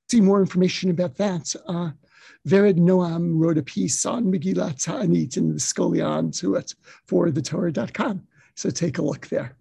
[0.10, 1.92] see more information about that, uh,
[2.48, 6.76] Vered Noam wrote a piece on Megillat Ta'anit and the scholion to it
[7.08, 8.22] for TheTorah.com.
[8.56, 9.58] So take a look there.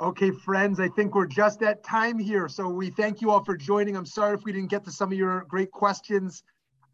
[0.00, 2.48] Okay, friends, I think we're just at time here.
[2.48, 3.96] So we thank you all for joining.
[3.96, 6.42] I'm sorry if we didn't get to some of your great questions.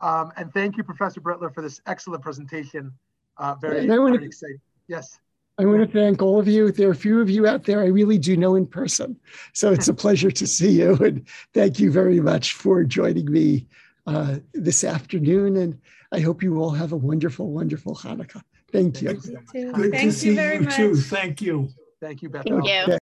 [0.03, 2.93] Um, and thank you, Professor Brettler, for this excellent presentation.
[3.39, 4.61] Uh, very, very exciting.
[4.87, 5.19] Yes.
[5.61, 6.73] I want to thank all of you.
[6.73, 9.15] There are a few of you out there I really do know in person.
[9.53, 10.95] So it's a pleasure to see you.
[10.97, 13.67] And thank you very much for joining me
[14.07, 15.59] uh, this afternoon.
[15.59, 15.79] And
[16.13, 18.43] I hope you all have a wonderful, wonderful Hanukkah.
[18.73, 19.21] Thank you.
[19.21, 20.77] Thank you, Good thank to see you, very you much.
[20.77, 20.97] too.
[20.97, 21.69] Thank you.
[22.01, 22.45] Thank you, Beth.
[22.45, 22.99] Thank you.